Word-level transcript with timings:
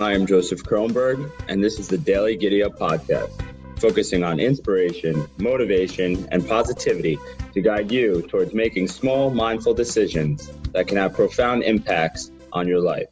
I 0.00 0.12
am 0.12 0.26
Joseph 0.26 0.62
Kronberg, 0.62 1.28
and 1.48 1.62
this 1.62 1.80
is 1.80 1.88
the 1.88 1.98
Daily 1.98 2.36
Giddy 2.36 2.62
Up 2.62 2.78
Podcast, 2.78 3.32
focusing 3.80 4.22
on 4.22 4.38
inspiration, 4.38 5.28
motivation, 5.38 6.28
and 6.30 6.46
positivity 6.46 7.18
to 7.52 7.60
guide 7.60 7.90
you 7.90 8.22
towards 8.22 8.54
making 8.54 8.86
small, 8.86 9.28
mindful 9.30 9.74
decisions 9.74 10.52
that 10.72 10.86
can 10.86 10.98
have 10.98 11.14
profound 11.14 11.64
impacts 11.64 12.30
on 12.52 12.68
your 12.68 12.80
life. 12.80 13.08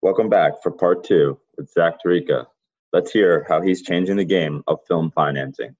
Welcome 0.00 0.28
back 0.28 0.62
for 0.62 0.70
part 0.70 1.02
two 1.02 1.36
with 1.56 1.68
Zach 1.72 1.94
Tarica. 2.00 2.46
Let's 2.92 3.10
hear 3.10 3.44
how 3.48 3.60
he's 3.60 3.82
changing 3.82 4.18
the 4.18 4.24
game 4.24 4.62
of 4.68 4.78
film 4.86 5.10
financing. 5.10 5.74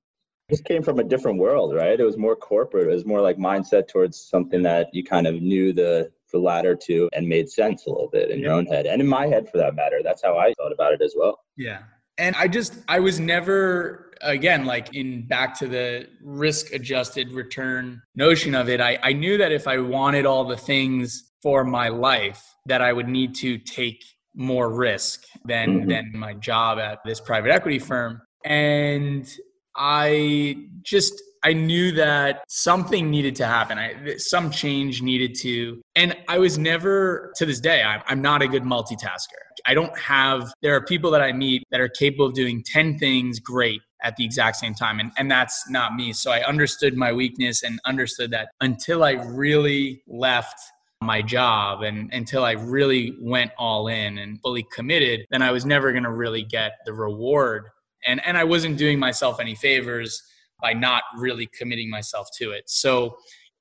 This 0.48 0.60
came 0.62 0.82
from 0.82 0.98
a 0.98 1.04
different 1.04 1.38
world, 1.38 1.76
right? 1.76 2.00
It 2.00 2.04
was 2.04 2.16
more 2.16 2.34
corporate. 2.34 2.88
It 2.88 2.92
was 2.92 3.06
more 3.06 3.20
like 3.20 3.36
mindset 3.36 3.86
towards 3.86 4.20
something 4.20 4.64
that 4.64 4.88
you 4.92 5.04
kind 5.04 5.28
of 5.28 5.40
knew 5.40 5.72
the 5.72 6.10
the 6.30 6.38
latter 6.38 6.76
to 6.86 7.08
and 7.12 7.28
made 7.28 7.48
sense 7.48 7.86
a 7.86 7.90
little 7.90 8.08
bit 8.10 8.30
in 8.30 8.38
your 8.38 8.52
own 8.52 8.66
head 8.66 8.86
and 8.86 9.00
in 9.00 9.08
my 9.08 9.26
head 9.26 9.48
for 9.50 9.58
that 9.58 9.74
matter. 9.74 10.00
That's 10.02 10.22
how 10.22 10.36
I 10.36 10.52
thought 10.54 10.72
about 10.72 10.92
it 10.92 11.02
as 11.02 11.14
well. 11.16 11.38
Yeah. 11.56 11.80
And 12.18 12.34
I 12.36 12.48
just, 12.48 12.74
I 12.88 12.98
was 12.98 13.20
never, 13.20 14.12
again, 14.20 14.64
like 14.64 14.94
in 14.94 15.26
back 15.26 15.56
to 15.60 15.68
the 15.68 16.08
risk 16.20 16.72
adjusted 16.72 17.30
return 17.32 18.02
notion 18.16 18.54
of 18.54 18.68
it, 18.68 18.80
I, 18.80 18.98
I 19.02 19.12
knew 19.12 19.38
that 19.38 19.52
if 19.52 19.68
I 19.68 19.78
wanted 19.78 20.26
all 20.26 20.44
the 20.44 20.56
things 20.56 21.30
for 21.42 21.64
my 21.64 21.88
life, 21.88 22.44
that 22.66 22.82
I 22.82 22.92
would 22.92 23.08
need 23.08 23.34
to 23.36 23.58
take 23.58 24.04
more 24.34 24.70
risk 24.70 25.24
than 25.44 25.80
mm-hmm. 25.80 25.88
than 25.88 26.12
my 26.14 26.34
job 26.34 26.78
at 26.78 26.98
this 27.04 27.20
private 27.20 27.50
equity 27.50 27.78
firm. 27.78 28.20
And 28.44 29.28
I 29.76 30.66
just 30.82 31.20
I 31.42 31.52
knew 31.52 31.92
that 31.92 32.44
something 32.48 33.10
needed 33.10 33.36
to 33.36 33.46
happen. 33.46 33.78
I, 33.78 34.16
some 34.16 34.50
change 34.50 35.02
needed 35.02 35.34
to, 35.40 35.80
and 35.94 36.16
I 36.28 36.38
was 36.38 36.58
never, 36.58 37.32
to 37.36 37.46
this 37.46 37.60
day, 37.60 37.82
I'm, 37.82 38.02
I'm 38.06 38.22
not 38.22 38.42
a 38.42 38.48
good 38.48 38.64
multitasker. 38.64 39.38
I 39.66 39.74
don't 39.74 39.96
have, 39.98 40.52
there 40.62 40.74
are 40.74 40.84
people 40.84 41.10
that 41.12 41.22
I 41.22 41.32
meet 41.32 41.64
that 41.70 41.80
are 41.80 41.88
capable 41.88 42.26
of 42.26 42.34
doing 42.34 42.62
10 42.64 42.98
things 42.98 43.38
great 43.38 43.80
at 44.02 44.16
the 44.16 44.24
exact 44.24 44.56
same 44.56 44.74
time. 44.74 45.00
And, 45.00 45.12
and 45.18 45.30
that's 45.30 45.68
not 45.68 45.94
me. 45.94 46.12
So 46.12 46.30
I 46.30 46.44
understood 46.44 46.96
my 46.96 47.12
weakness 47.12 47.62
and 47.62 47.80
understood 47.84 48.30
that 48.30 48.48
until 48.60 49.02
I 49.02 49.12
really 49.12 50.02
left 50.06 50.58
my 51.00 51.22
job 51.22 51.82
and 51.82 52.12
until 52.12 52.44
I 52.44 52.52
really 52.52 53.16
went 53.20 53.52
all 53.58 53.88
in 53.88 54.18
and 54.18 54.40
fully 54.40 54.66
committed, 54.72 55.26
then 55.30 55.42
I 55.42 55.50
was 55.50 55.64
never 55.64 55.92
going 55.92 56.04
to 56.04 56.12
really 56.12 56.42
get 56.42 56.72
the 56.84 56.92
reward. 56.92 57.68
And, 58.06 58.24
and 58.26 58.36
I 58.36 58.44
wasn't 58.44 58.78
doing 58.78 58.98
myself 58.98 59.40
any 59.40 59.54
favors 59.54 60.22
by 60.60 60.72
not 60.72 61.02
really 61.16 61.46
committing 61.46 61.90
myself 61.90 62.28
to 62.38 62.50
it. 62.50 62.64
So 62.66 63.16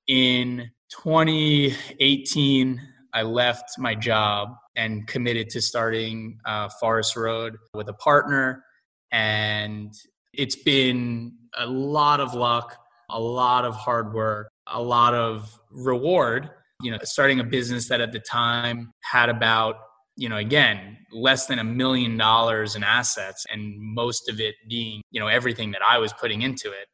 in 0.08 0.70
2018, 0.90 2.82
I 3.14 3.22
left 3.24 3.78
my 3.78 3.96
job 3.96 4.50
and 4.76 5.08
committed 5.08 5.50
to 5.50 5.62
starting 5.62 6.40
uh, 6.46 6.70
Forest 6.80 7.16
Road 7.16 7.58
with 7.74 7.90
a 7.90 7.94
partner. 7.94 8.64
And 9.12 9.94
it's 10.34 10.56
been 10.56 11.34
a 11.58 11.66
lot 11.66 12.20
of 12.20 12.34
luck, 12.34 12.78
a 13.10 13.20
lot 13.20 13.66
of 13.66 13.76
hard 13.76 14.14
work, 14.14 14.50
a 14.68 14.82
lot 14.82 15.14
of 15.14 15.60
reward. 15.72 16.52
You 16.82 16.92
know, 16.92 17.00
starting 17.04 17.40
a 17.40 17.44
business 17.44 17.90
that 17.90 18.02
at 18.02 18.12
the 18.12 18.20
time 18.20 18.92
had 19.02 19.30
about 19.30 19.78
you 20.18 20.28
know, 20.28 20.38
again, 20.38 20.98
less 21.12 21.46
than 21.46 21.60
a 21.60 21.64
million 21.64 22.18
dollars 22.18 22.76
in 22.76 22.84
assets 22.84 23.46
and 23.50 23.76
most 23.78 24.30
of 24.30 24.42
it 24.42 24.56
being, 24.68 25.02
you 25.12 25.20
know, 25.20 25.28
everything 25.28 25.72
that 25.72 25.82
I 25.88 26.00
was 26.00 26.12
putting 26.14 26.42
into 26.42 26.70
it. 26.70 26.88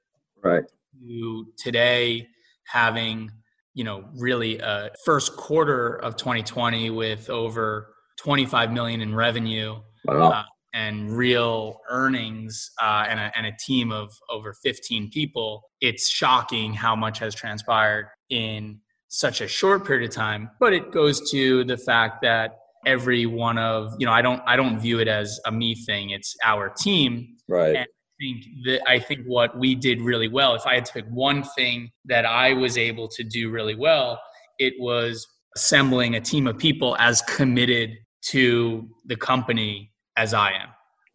Right. 0.44 0.64
To 1.08 1.46
today 1.58 2.28
having, 2.68 3.32
you 3.74 3.84
know, 3.84 4.04
really 4.16 4.60
a 4.60 4.90
first 5.06 5.36
quarter 5.38 5.96
of 5.96 6.18
2020 6.18 6.90
with 6.92 7.30
over 7.30 7.96
25 8.20 8.72
million 8.72 9.02
in 9.02 9.16
revenue. 9.16 9.78
Wow. 10.06 10.32
Uh, 10.32 10.44
and 10.76 11.16
real 11.16 11.80
earnings 11.90 12.72
uh, 12.82 13.06
and, 13.08 13.20
a, 13.20 13.32
and 13.38 13.46
a 13.46 13.52
team 13.64 13.92
of 13.92 14.12
over 14.30 14.56
15 14.64 15.12
people, 15.12 15.62
it's 15.82 16.10
shocking 16.10 16.74
how 16.74 16.96
much 16.96 17.20
has 17.20 17.36
transpired 17.36 18.08
in 18.30 18.80
such 19.08 19.40
a 19.40 19.48
short 19.48 19.86
period 19.86 20.10
of 20.10 20.16
time. 20.16 20.50
But 20.60 20.74
it 20.74 20.92
goes 20.92 21.30
to 21.30 21.64
the 21.66 21.78
fact 21.78 22.24
that 22.24 22.58
every 22.86 23.26
one 23.26 23.58
of 23.58 23.94
you 24.00 24.06
know 24.06 24.12
i 24.12 24.22
don't 24.22 24.42
i 24.46 24.56
don't 24.56 24.80
view 24.80 25.00
it 25.00 25.08
as 25.08 25.40
a 25.46 25.52
me 25.52 25.76
thing. 25.76 26.12
It's 26.12 26.36
our 26.44 26.70
team. 26.70 27.36
Right. 27.48 27.76
And 27.76 27.78
I 27.80 27.86
think 28.20 28.46
that 28.66 28.82
i 28.88 29.00
think 29.00 29.22
what 29.26 29.58
we 29.58 29.76
did 29.76 30.00
really 30.00 30.28
well 30.28 30.54
if 30.54 30.66
i 30.68 30.76
had 30.76 30.86
to 30.86 30.94
pick 30.94 31.06
one 31.10 31.44
thing 31.44 31.90
that 32.06 32.26
i 32.26 32.54
was 32.54 32.78
able 32.78 33.08
to 33.08 33.24
do 33.24 33.50
really 33.50 33.76
well 33.76 34.22
it 34.60 34.74
was 34.80 35.28
assembling 35.56 36.16
a 36.16 36.22
team 36.22 36.48
of 36.48 36.58
people 36.58 36.96
as 37.00 37.22
committed 37.24 37.92
to 38.28 38.88
the 39.06 39.16
company 39.16 39.92
as 40.16 40.34
i 40.34 40.52
am. 40.52 40.70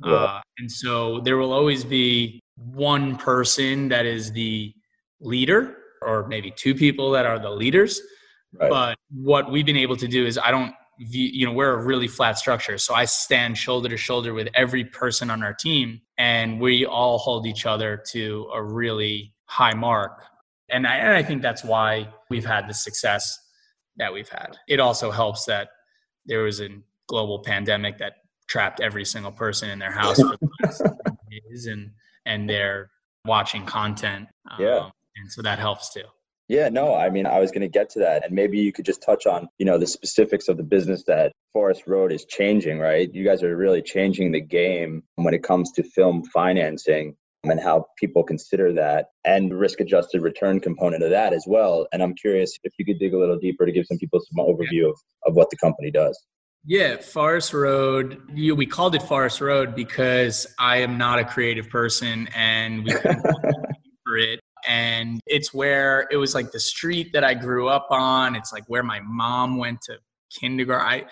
Yeah. 0.05 0.13
uh, 0.13 0.41
and 0.59 0.71
so 0.71 1.21
there 1.21 1.37
will 1.37 1.53
always 1.53 1.85
be 1.85 2.41
one 2.57 3.17
person 3.17 3.89
that 3.89 4.07
is 4.07 4.33
the 4.33 4.73
leader 5.21 5.77
or 6.03 6.27
maybe 6.29 6.51
two 6.51 6.75
people 6.75 7.11
that 7.13 7.27
are 7.27 7.39
the 7.39 7.51
leaders. 7.51 8.01
Right. 8.55 8.71
but 8.71 8.99
what 9.13 9.53
we've 9.53 9.67
been 9.67 9.77
able 9.77 9.97
to 9.97 10.09
do 10.09 10.25
is 10.25 10.39
i 10.39 10.51
don't 10.51 10.75
you 10.99 11.47
know 11.47 11.53
we're 11.53 11.73
a 11.73 11.85
really 11.85 12.09
flat 12.09 12.39
structure. 12.39 12.77
So 12.79 12.95
i 12.95 13.05
stand 13.05 13.57
shoulder 13.57 13.89
to 13.89 13.97
shoulder 13.97 14.35
with 14.35 14.49
every 14.55 14.85
person 14.85 15.31
on 15.31 15.43
our 15.43 15.55
team 15.55 16.01
and 16.17 16.61
we 16.61 16.85
all 16.85 17.19
hold 17.19 17.47
each 17.47 17.67
other 17.67 18.03
to 18.11 18.49
a 18.53 18.63
really 18.63 19.33
high 19.45 19.75
mark. 19.75 20.23
And 20.69 20.87
I, 20.87 20.97
and 20.97 21.13
I 21.15 21.23
think 21.23 21.41
that's 21.41 21.65
why 21.65 22.09
we've 22.29 22.45
had 22.45 22.69
the 22.69 22.75
success 22.75 23.39
that 23.97 24.13
we've 24.13 24.29
had. 24.29 24.57
It 24.69 24.81
also 24.81 25.11
helps 25.11 25.47
that 25.47 25.71
there 26.27 26.43
was 26.43 26.61
a 26.61 26.69
global 27.09 27.39
pandemic 27.39 27.99
that 27.99 28.15
trapped 28.49 28.81
every 28.81 29.05
single 29.05 29.33
person 29.33 29.71
in 29.71 29.79
their 29.79 29.93
house 29.93 30.21
for 30.21 30.37
the 30.37 30.49
last 30.63 30.83
days 31.31 31.67
and 31.67 31.91
and 32.25 32.49
they're 32.49 32.91
watching 33.25 33.65
content 33.67 34.29
yeah. 34.59 34.77
um, 34.77 34.93
and 35.17 35.31
so 35.31 35.43
that 35.43 35.59
helps 35.59 35.93
too 35.93 36.05
yeah, 36.49 36.71
no, 36.71 36.95
I 36.95 37.11
mean, 37.11 37.27
I 37.27 37.41
was 37.41 37.51
going 37.51 37.61
to 37.61 37.69
get 37.69 37.91
to 37.91 37.99
that. 38.01 38.25
And 38.25 38.35
maybe 38.35 38.59
you 38.59 38.73
could 38.73 38.87
just 38.87 39.03
touch 39.03 39.27
on, 39.27 39.49
you 39.59 39.67
know, 39.67 39.77
the 39.77 39.87
specifics 39.87 40.49
of 40.49 40.57
the 40.57 40.63
business 40.63 41.05
that 41.07 41.33
Forest 41.53 41.83
Road 41.87 42.11
is 42.11 42.25
changing, 42.25 42.79
right? 42.79 43.13
You 43.13 43.23
guys 43.23 43.43
are 43.43 43.55
really 43.55 43.83
changing 43.83 44.33
the 44.33 44.41
game 44.41 45.03
when 45.17 45.35
it 45.35 45.43
comes 45.43 45.71
to 45.73 45.83
film 45.83 46.25
financing 46.33 47.15
and 47.45 47.61
how 47.61 47.87
people 47.99 48.25
consider 48.25 48.73
that 48.73 49.07
and 49.25 49.51
the 49.51 49.57
risk 49.57 49.81
adjusted 49.81 50.23
return 50.23 50.59
component 50.59 51.03
of 51.03 51.11
that 51.11 51.35
as 51.35 51.45
well. 51.47 51.87
And 51.93 52.03
I'm 52.03 52.15
curious 52.15 52.59
if 52.65 52.73
you 52.79 52.85
could 52.85 52.99
dig 52.99 53.13
a 53.13 53.19
little 53.19 53.39
deeper 53.39 53.67
to 53.67 53.73
give 53.73 53.87
some 53.87 53.99
people 53.99 54.21
some 54.21 54.45
overview 54.45 54.89
of, 54.89 54.99
of 55.27 55.35
what 55.35 55.51
the 55.51 55.57
company 55.59 55.91
does. 55.91 56.19
Yeah, 56.65 56.97
Forest 56.97 57.53
Road. 57.53 58.21
You, 58.35 58.55
we 58.55 58.67
called 58.67 58.95
it 58.95 59.03
Forest 59.03 59.41
Road 59.41 59.75
because 59.75 60.47
I 60.59 60.79
am 60.79 60.99
not 60.99 61.19
a 61.19 61.25
creative 61.25 61.69
person 61.69 62.29
and 62.35 62.85
we 62.85 62.93
couldn't 62.93 63.23
for 64.05 64.17
it 64.17 64.41
and 64.69 65.21
it's 65.27 65.53
where 65.55 66.07
it 66.13 66.19
was 66.19 66.35
like 66.35 66.53
the 66.53 66.61
street 66.61 67.13
that 67.15 67.25
I 67.25 67.35
grew 67.35 67.69
up 67.69 67.89
on. 67.91 68.37
It's 68.37 68.53
like 68.53 68.65
where 68.69 68.83
my 68.83 69.01
mom 69.01 69.57
went 69.57 69.81
to 69.83 69.99
kindergarten. 70.39 70.87
I 70.87 71.05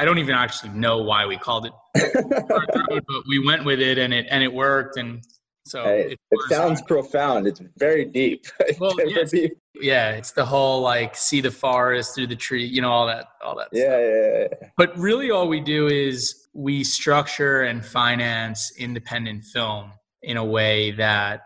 I 0.00 0.04
don't 0.04 0.18
even 0.18 0.36
actually 0.36 0.70
know 0.70 0.98
why 0.98 1.26
we 1.26 1.36
called 1.36 1.66
it, 1.66 1.72
but 2.14 3.24
we 3.28 3.44
went 3.44 3.64
with 3.64 3.80
it 3.80 3.98
and 3.98 4.14
it 4.14 4.26
and 4.30 4.44
it 4.44 4.52
worked. 4.52 4.96
And 4.96 5.22
so 5.66 5.82
hey, 5.82 6.12
it, 6.12 6.18
it 6.30 6.40
sounds 6.48 6.80
um, 6.80 6.86
profound. 6.86 7.46
It's 7.48 7.60
very 7.76 8.04
deep. 8.04 8.46
Well, 8.78 8.94
yeah, 9.04 9.24
deep. 9.24 9.58
yeah, 9.74 10.12
it's 10.12 10.30
the 10.30 10.44
whole 10.44 10.80
like 10.80 11.16
see 11.16 11.40
the 11.40 11.50
forest 11.50 12.14
through 12.14 12.28
the 12.28 12.36
tree, 12.36 12.64
you 12.64 12.80
know, 12.80 12.92
all 12.92 13.08
that, 13.08 13.26
all 13.44 13.56
that. 13.56 13.68
Yeah, 13.72 13.98
yeah, 13.98 14.46
yeah. 14.52 14.68
But 14.76 14.96
really, 14.96 15.32
all 15.32 15.48
we 15.48 15.58
do 15.58 15.88
is 15.88 16.46
we 16.54 16.84
structure 16.84 17.62
and 17.62 17.84
finance 17.84 18.72
independent 18.78 19.44
film 19.44 19.92
in 20.22 20.36
a 20.36 20.44
way 20.44 20.92
that 20.92 21.42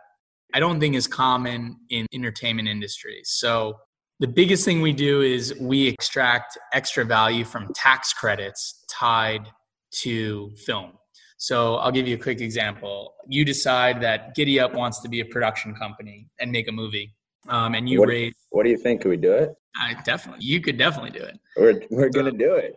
I 0.55 0.61
don't 0.61 0.79
think 0.79 0.95
is 0.95 1.09
common 1.09 1.77
in 1.91 2.07
entertainment 2.13 2.69
industries. 2.69 3.31
So 3.31 3.77
the 4.21 4.29
biggest 4.29 4.65
thing 4.65 4.81
we 4.81 4.93
do 4.93 5.21
is 5.21 5.53
we 5.61 5.89
extract 5.89 6.57
extra 6.73 7.05
value 7.05 7.45
from 7.45 7.73
tax 7.75 8.13
credits 8.13 8.85
tied 8.89 9.49
to 10.03 10.53
film. 10.65 10.93
So 11.39 11.75
I'll 11.77 11.91
give 11.91 12.07
you 12.07 12.15
a 12.15 12.19
quick 12.19 12.41
example. 12.41 13.15
You 13.27 13.45
decide 13.45 14.01
that 14.03 14.37
Giddy 14.37 14.61
Up 14.61 14.75
wants 14.75 15.01
to 15.01 15.09
be 15.09 15.21
a 15.21 15.25
production 15.25 15.75
company 15.75 16.29
and 16.39 16.53
make 16.53 16.69
a 16.69 16.73
movie. 16.73 17.13
Um, 17.49 17.75
and 17.75 17.89
you 17.89 17.99
what, 17.99 18.09
raise. 18.09 18.33
What 18.51 18.63
do 18.63 18.71
you 18.71 18.79
think? 18.79 19.03
Could 19.03 19.11
we 19.11 19.17
do 19.17 19.33
it? 19.33 19.53
I 19.77 19.95
definitely. 20.05 20.47
You 20.47 20.61
could 20.61 20.79
definitely 20.79 21.11
do 21.11 21.25
it. 21.25 21.39
We're 21.57 21.83
we're 21.91 22.09
gonna 22.09 22.33
do 22.33 22.55
it. 22.55 22.75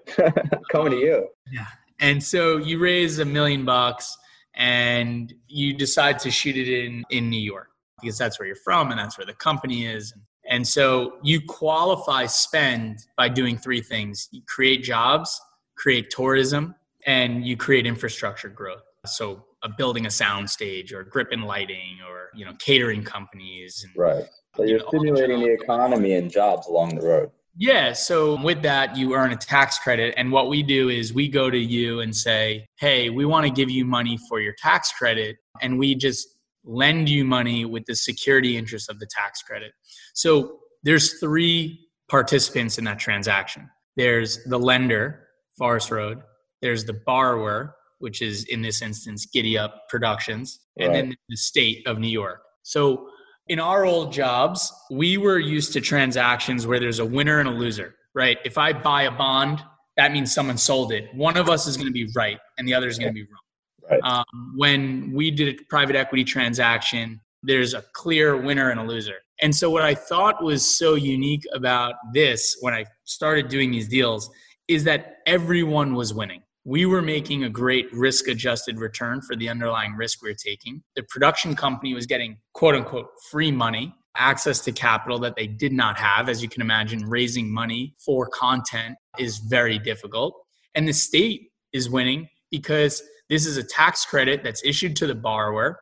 Coming 0.71 0.91
to 0.91 0.97
you. 0.97 1.29
Yeah. 1.51 1.67
And 1.99 2.21
so 2.21 2.57
you 2.57 2.79
raise 2.79 3.19
a 3.19 3.25
million 3.25 3.63
bucks 3.63 4.17
and 4.57 5.33
you 5.47 5.73
decide 5.73 6.19
to 6.19 6.31
shoot 6.31 6.57
it 6.57 6.67
in 6.67 7.05
in 7.09 7.29
New 7.29 7.39
York 7.39 7.69
because 8.01 8.17
that's 8.17 8.39
where 8.39 8.47
you're 8.47 8.55
from 8.55 8.91
and 8.91 8.99
that's 8.99 9.17
where 9.17 9.25
the 9.25 9.33
company 9.33 9.85
is. 9.85 10.13
And 10.49 10.67
so 10.67 11.17
you 11.23 11.41
qualify 11.47 12.25
spend 12.25 12.99
by 13.15 13.29
doing 13.29 13.57
three 13.57 13.81
things: 13.81 14.27
you 14.31 14.41
create 14.47 14.83
jobs, 14.83 15.39
create 15.77 16.09
tourism, 16.09 16.75
and 17.05 17.45
you 17.45 17.55
create 17.55 17.85
infrastructure 17.85 18.49
growth. 18.49 18.83
So 19.05 19.45
uh, 19.63 19.69
building 19.77 20.05
a 20.05 20.11
sound 20.11 20.49
stage 20.49 20.93
or 20.93 21.03
grip 21.03 21.29
and 21.31 21.43
lighting 21.43 21.99
or 22.07 22.29
you 22.35 22.45
know 22.45 22.53
catering 22.59 23.03
companies. 23.03 23.85
And, 23.85 23.95
right. 23.95 24.25
So 24.55 24.63
you're 24.63 24.79
know, 24.79 24.87
stimulating 24.87 25.39
the 25.39 25.53
economy 25.53 26.13
and 26.13 26.31
jobs 26.31 26.67
along 26.67 26.95
the 26.95 27.05
road. 27.05 27.31
Yeah. 27.59 27.93
So 27.93 28.39
with 28.41 28.61
that, 28.61 28.95
you 28.95 29.15
earn 29.15 29.31
a 29.31 29.35
tax 29.35 29.79
credit. 29.79 30.13
And 30.15 30.31
what 30.31 30.47
we 30.47 30.61
do 30.61 30.89
is 30.89 31.11
we 31.11 31.27
go 31.27 31.49
to 31.49 31.57
you 31.57 32.01
and 32.01 32.15
say, 32.15 32.67
hey, 32.79 33.09
we 33.09 33.25
want 33.25 33.47
to 33.47 33.51
give 33.51 33.71
you 33.71 33.83
money 33.83 34.19
for 34.29 34.39
your 34.39 34.53
tax 34.53 34.91
credit. 34.91 35.37
And 35.59 35.79
we 35.79 35.95
just 35.95 36.27
lend 36.63 37.09
you 37.09 37.25
money 37.25 37.65
with 37.65 37.85
the 37.85 37.95
security 37.95 38.57
interest 38.57 38.89
of 38.89 38.99
the 38.99 39.07
tax 39.07 39.41
credit. 39.41 39.71
So 40.13 40.59
there's 40.83 41.19
three 41.19 41.79
participants 42.09 42.77
in 42.77 42.85
that 42.85 42.99
transaction 42.99 43.69
there's 43.97 44.43
the 44.43 44.59
lender, 44.59 45.27
Forest 45.57 45.89
Road, 45.89 46.21
there's 46.61 46.85
the 46.85 46.93
borrower, 46.93 47.75
which 47.97 48.21
is 48.21 48.45
in 48.45 48.61
this 48.61 48.83
instance 48.83 49.25
Giddy 49.25 49.57
Up 49.57 49.89
Productions, 49.89 50.59
and 50.77 50.89
right. 50.89 50.93
then 50.93 51.15
the 51.29 51.35
state 51.35 51.85
of 51.87 51.97
New 51.97 52.07
York. 52.07 52.43
So 52.61 53.09
in 53.49 53.59
our 53.59 53.85
old 53.85 54.11
jobs, 54.11 54.73
we 54.91 55.17
were 55.17 55.39
used 55.39 55.73
to 55.73 55.81
transactions 55.81 56.67
where 56.67 56.79
there's 56.79 56.99
a 56.99 57.05
winner 57.05 57.39
and 57.39 57.47
a 57.47 57.51
loser, 57.51 57.95
right? 58.13 58.37
If 58.45 58.57
I 58.57 58.73
buy 58.73 59.03
a 59.03 59.11
bond, 59.11 59.61
that 59.95 60.11
means 60.11 60.33
someone 60.33 60.57
sold 60.57 60.91
it. 60.91 61.13
One 61.13 61.37
of 61.37 61.49
us 61.49 61.67
is 61.67 61.77
going 61.77 61.87
to 61.87 61.93
be 61.93 62.09
right 62.15 62.39
and 62.57 62.67
the 62.67 62.73
other 62.73 62.87
is 62.87 62.99
going 62.99 63.09
to 63.09 63.13
be 63.13 63.23
wrong. 63.23 63.41
Right. 63.89 64.01
Um, 64.03 64.53
when 64.57 65.13
we 65.13 65.31
did 65.31 65.59
a 65.59 65.63
private 65.69 65.95
equity 65.95 66.25
transaction, 66.25 67.21
there's 67.41 67.73
a 67.73 67.83
clear 67.93 68.35
winner 68.35 68.69
and 68.69 68.79
a 68.79 68.83
loser. 68.83 69.15
And 69.41 69.55
so, 69.55 69.69
what 69.69 69.83
I 69.83 69.95
thought 69.95 70.43
was 70.43 70.77
so 70.77 70.95
unique 70.95 71.45
about 71.53 71.93
this 72.13 72.57
when 72.59 72.73
I 72.73 72.85
started 73.05 73.47
doing 73.47 73.71
these 73.71 73.87
deals 73.87 74.29
is 74.67 74.83
that 74.83 75.17
everyone 75.25 75.93
was 75.93 76.13
winning 76.13 76.41
we 76.67 76.85
were 76.85 77.01
making 77.01 77.45
a 77.45 77.49
great 77.49 77.87
risk 77.93 78.27
adjusted 78.27 78.77
return 78.77 79.21
for 79.21 79.37
the 79.37 79.47
underlying 79.47 79.93
risk 79.93 80.21
we 80.21 80.29
were 80.29 80.35
taking. 80.35 80.83
The 80.97 81.03
production 81.03 81.55
company 81.55 81.93
was 81.93 82.05
getting 82.05 82.39
quote 82.53 82.75
unquote 82.75 83.07
free 83.31 83.53
money, 83.53 83.95
access 84.17 84.59
to 84.65 84.73
capital 84.73 85.17
that 85.19 85.37
they 85.37 85.47
did 85.47 85.71
not 85.71 85.97
have. 85.97 86.27
As 86.27 86.43
you 86.43 86.49
can 86.49 86.61
imagine, 86.61 87.05
raising 87.07 87.49
money 87.49 87.95
for 88.05 88.27
content 88.27 88.97
is 89.17 89.37
very 89.37 89.79
difficult. 89.79 90.33
And 90.75 90.85
the 90.85 90.91
state 90.91 91.51
is 91.71 91.89
winning 91.89 92.27
because 92.51 93.01
this 93.29 93.45
is 93.45 93.55
a 93.55 93.63
tax 93.63 94.03
credit 94.03 94.43
that's 94.43 94.61
issued 94.65 94.97
to 94.97 95.07
the 95.07 95.15
borrower 95.15 95.79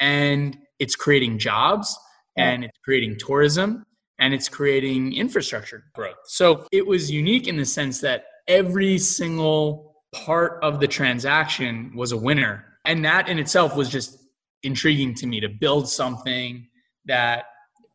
and 0.00 0.58
it's 0.78 0.96
creating 0.96 1.38
jobs 1.38 1.98
and 2.36 2.62
it's 2.62 2.78
creating 2.84 3.16
tourism 3.18 3.86
and 4.18 4.34
it's 4.34 4.50
creating 4.50 5.14
infrastructure 5.14 5.84
growth. 5.94 6.16
So 6.26 6.66
it 6.72 6.86
was 6.86 7.10
unique 7.10 7.48
in 7.48 7.56
the 7.56 7.64
sense 7.64 8.02
that 8.02 8.24
every 8.46 8.98
single 8.98 9.85
part 10.24 10.58
of 10.62 10.80
the 10.80 10.88
transaction 10.88 11.92
was 11.94 12.12
a 12.12 12.16
winner. 12.16 12.64
And 12.84 13.04
that 13.04 13.28
in 13.28 13.38
itself 13.38 13.76
was 13.76 13.88
just 13.88 14.18
intriguing 14.62 15.14
to 15.14 15.26
me 15.26 15.40
to 15.40 15.48
build 15.48 15.88
something 15.88 16.68
that 17.04 17.44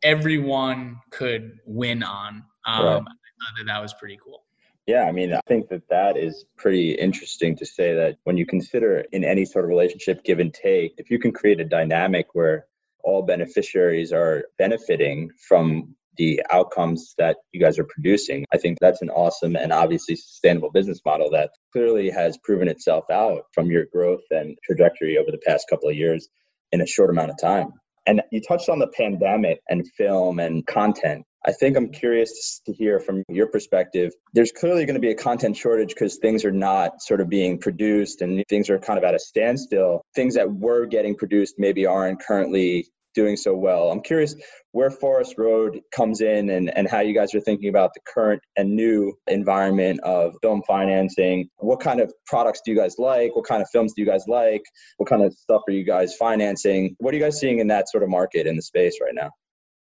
everyone 0.02 0.98
could 1.10 1.58
win 1.66 2.02
on. 2.02 2.44
Um, 2.66 2.84
right. 2.84 2.92
I 2.92 2.96
thought 2.96 3.56
that 3.58 3.64
that 3.66 3.82
was 3.82 3.94
pretty 3.94 4.18
cool. 4.22 4.44
Yeah, 4.86 5.04
I 5.04 5.12
mean, 5.12 5.32
I 5.32 5.40
think 5.46 5.68
that 5.68 5.88
that 5.90 6.16
is 6.16 6.44
pretty 6.56 6.92
interesting 6.92 7.56
to 7.56 7.66
say 7.66 7.94
that 7.94 8.18
when 8.24 8.36
you 8.36 8.44
consider 8.44 9.04
in 9.12 9.24
any 9.24 9.44
sort 9.44 9.64
of 9.64 9.68
relationship, 9.68 10.24
give 10.24 10.40
and 10.40 10.52
take, 10.52 10.94
if 10.98 11.08
you 11.08 11.18
can 11.18 11.32
create 11.32 11.60
a 11.60 11.64
dynamic 11.64 12.34
where 12.34 12.66
all 13.04 13.22
beneficiaries 13.22 14.12
are 14.12 14.44
benefiting 14.58 15.30
from 15.48 15.94
the 16.16 16.42
outcomes 16.50 17.14
that 17.18 17.36
you 17.52 17.60
guys 17.60 17.78
are 17.78 17.86
producing. 17.88 18.44
I 18.52 18.58
think 18.58 18.78
that's 18.80 19.02
an 19.02 19.10
awesome 19.10 19.56
and 19.56 19.72
obviously 19.72 20.16
sustainable 20.16 20.70
business 20.70 21.00
model 21.04 21.30
that 21.30 21.50
clearly 21.72 22.10
has 22.10 22.38
proven 22.44 22.68
itself 22.68 23.04
out 23.10 23.44
from 23.54 23.70
your 23.70 23.86
growth 23.92 24.24
and 24.30 24.56
trajectory 24.64 25.18
over 25.18 25.30
the 25.30 25.40
past 25.46 25.66
couple 25.68 25.88
of 25.88 25.96
years 25.96 26.28
in 26.70 26.80
a 26.80 26.86
short 26.86 27.10
amount 27.10 27.30
of 27.30 27.40
time. 27.40 27.72
And 28.06 28.22
you 28.30 28.40
touched 28.40 28.68
on 28.68 28.78
the 28.78 28.88
pandemic 28.88 29.60
and 29.68 29.86
film 29.96 30.40
and 30.40 30.66
content. 30.66 31.24
I 31.44 31.52
think 31.52 31.76
I'm 31.76 31.90
curious 31.90 32.60
to 32.66 32.72
hear 32.72 33.00
from 33.00 33.24
your 33.28 33.48
perspective. 33.48 34.12
There's 34.32 34.52
clearly 34.52 34.84
going 34.86 34.94
to 34.94 35.00
be 35.00 35.10
a 35.10 35.16
content 35.16 35.56
shortage 35.56 35.88
because 35.88 36.18
things 36.18 36.44
are 36.44 36.52
not 36.52 37.02
sort 37.02 37.20
of 37.20 37.28
being 37.28 37.58
produced 37.58 38.22
and 38.22 38.44
things 38.48 38.70
are 38.70 38.78
kind 38.78 38.98
of 38.98 39.04
at 39.04 39.14
a 39.14 39.18
standstill. 39.18 40.02
Things 40.14 40.34
that 40.34 40.52
were 40.52 40.86
getting 40.86 41.16
produced 41.16 41.56
maybe 41.58 41.86
aren't 41.86 42.20
currently 42.22 42.86
doing 43.14 43.36
so 43.36 43.54
well. 43.54 43.90
I'm 43.90 44.00
curious 44.00 44.34
where 44.72 44.90
Forest 44.90 45.34
Road 45.38 45.80
comes 45.94 46.20
in 46.20 46.50
and, 46.50 46.76
and 46.76 46.88
how 46.88 47.00
you 47.00 47.14
guys 47.14 47.34
are 47.34 47.40
thinking 47.40 47.68
about 47.68 47.92
the 47.94 48.00
current 48.12 48.40
and 48.56 48.74
new 48.74 49.12
environment 49.26 50.00
of 50.00 50.34
film 50.42 50.62
financing. 50.66 51.48
What 51.58 51.80
kind 51.80 52.00
of 52.00 52.12
products 52.26 52.60
do 52.64 52.72
you 52.72 52.76
guys 52.76 52.96
like? 52.98 53.36
What 53.36 53.46
kind 53.46 53.62
of 53.62 53.68
films 53.70 53.92
do 53.94 54.02
you 54.02 54.08
guys 54.08 54.24
like? 54.28 54.62
What 54.96 55.08
kind 55.08 55.22
of 55.22 55.32
stuff 55.34 55.62
are 55.68 55.72
you 55.72 55.84
guys 55.84 56.16
financing? 56.16 56.96
What 56.98 57.12
are 57.12 57.16
you 57.16 57.22
guys 57.22 57.38
seeing 57.38 57.58
in 57.58 57.68
that 57.68 57.88
sort 57.90 58.02
of 58.02 58.08
market 58.08 58.46
in 58.46 58.56
the 58.56 58.62
space 58.62 58.98
right 59.02 59.14
now? 59.14 59.30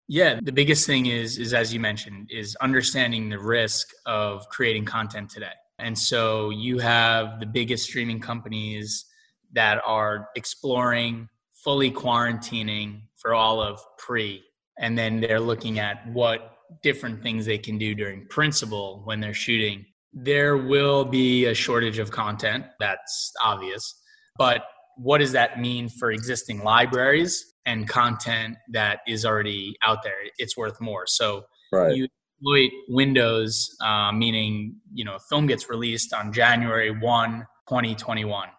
Yeah, 0.08 0.40
the 0.42 0.52
biggest 0.52 0.88
thing 0.88 1.06
is 1.06 1.38
is 1.38 1.54
as 1.54 1.72
you 1.72 1.80
mentioned 1.80 2.32
is 2.32 2.56
understanding 2.56 3.30
the 3.30 3.38
risk 3.38 3.90
of 4.08 4.50
creating 4.50 4.86
content 4.86 5.30
today. 5.30 5.54
And 5.78 5.98
so 5.98 6.50
you 6.50 6.80
have 6.80 7.40
the 7.40 7.46
biggest 7.46 7.86
streaming 7.86 8.20
companies 8.20 9.06
that 9.54 9.80
are 9.86 10.30
exploring 10.36 11.30
fully 11.64 11.92
quarantining 11.92 13.02
for 13.18 13.34
all 13.34 13.62
of 13.62 13.80
pre 13.98 14.44
and 14.80 14.98
then 14.98 15.20
they're 15.20 15.40
looking 15.40 15.80
at 15.80 16.08
what 16.14 16.54
different 16.84 17.22
things 17.22 17.46
they 17.46 17.58
can 17.58 17.78
do 17.78 17.94
during 17.94 18.26
principal 18.28 19.02
when 19.04 19.20
they're 19.20 19.34
shooting. 19.34 19.86
There 20.14 20.56
will 20.58 21.04
be 21.04 21.46
a 21.46 21.54
shortage 21.54 22.00
of 22.00 22.12
content 22.12 22.66
that's 22.80 23.32
obvious 23.44 23.96
but 24.38 24.64
what 24.96 25.20
does 25.20 25.34
that 25.34 25.60
mean 25.60 25.90
for 25.90 26.12
existing 26.12 26.64
libraries 26.64 27.54
and 27.66 27.88
content 27.88 28.58
that 28.72 29.00
is 29.08 29.26
already 29.26 29.76
out 29.86 30.02
there? 30.04 30.16
It's 30.38 30.58
worth 30.58 30.80
more. 30.82 31.06
So 31.08 31.44
right. 31.72 31.96
you 31.96 32.08
exploit 32.40 32.72
windows 32.88 33.76
uh, 33.84 34.12
meaning 34.12 34.76
you 34.94 35.04
know 35.04 35.16
a 35.16 35.20
film 35.20 35.48
gets 35.48 35.70
released 35.70 36.14
on 36.14 36.32
january 36.32 36.92
1 36.92 37.46
2021 37.68 38.50